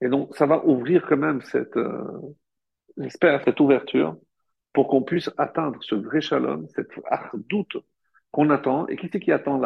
[0.00, 2.34] et donc ça va ouvrir quand même cette, euh,
[2.96, 4.16] j'espère, cette ouverture
[4.72, 6.90] pour qu'on puisse atteindre ce vrai shalom, cette
[7.48, 7.76] doute
[8.30, 8.86] qu'on attend.
[8.88, 9.60] Et qui c'est qui attend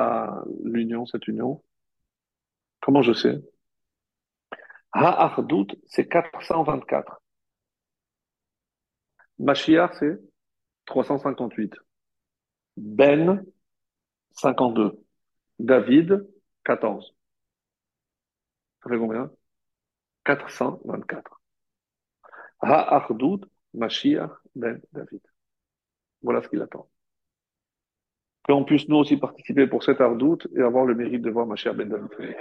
[0.65, 1.63] l'union, cette union?
[2.81, 3.41] Comment je sais?
[5.49, 7.23] Doute, c'est 424.
[9.39, 10.19] Mashiach, c'est
[10.87, 11.75] 358.
[12.77, 13.45] Ben,
[14.33, 14.99] 52.
[15.59, 16.27] David,
[16.65, 17.15] 14.
[18.83, 19.31] Ça fait combien?
[20.25, 21.41] 424.
[22.61, 23.41] Ha-Achdout,
[23.75, 25.21] Mashiach, Ben, David.
[26.23, 26.89] Voilà ce qu'il attend.
[28.45, 31.75] Qu'on puisse nous aussi participer pour cette ardoute et avoir le mérite de voir Mashiach
[31.75, 32.37] Ben David.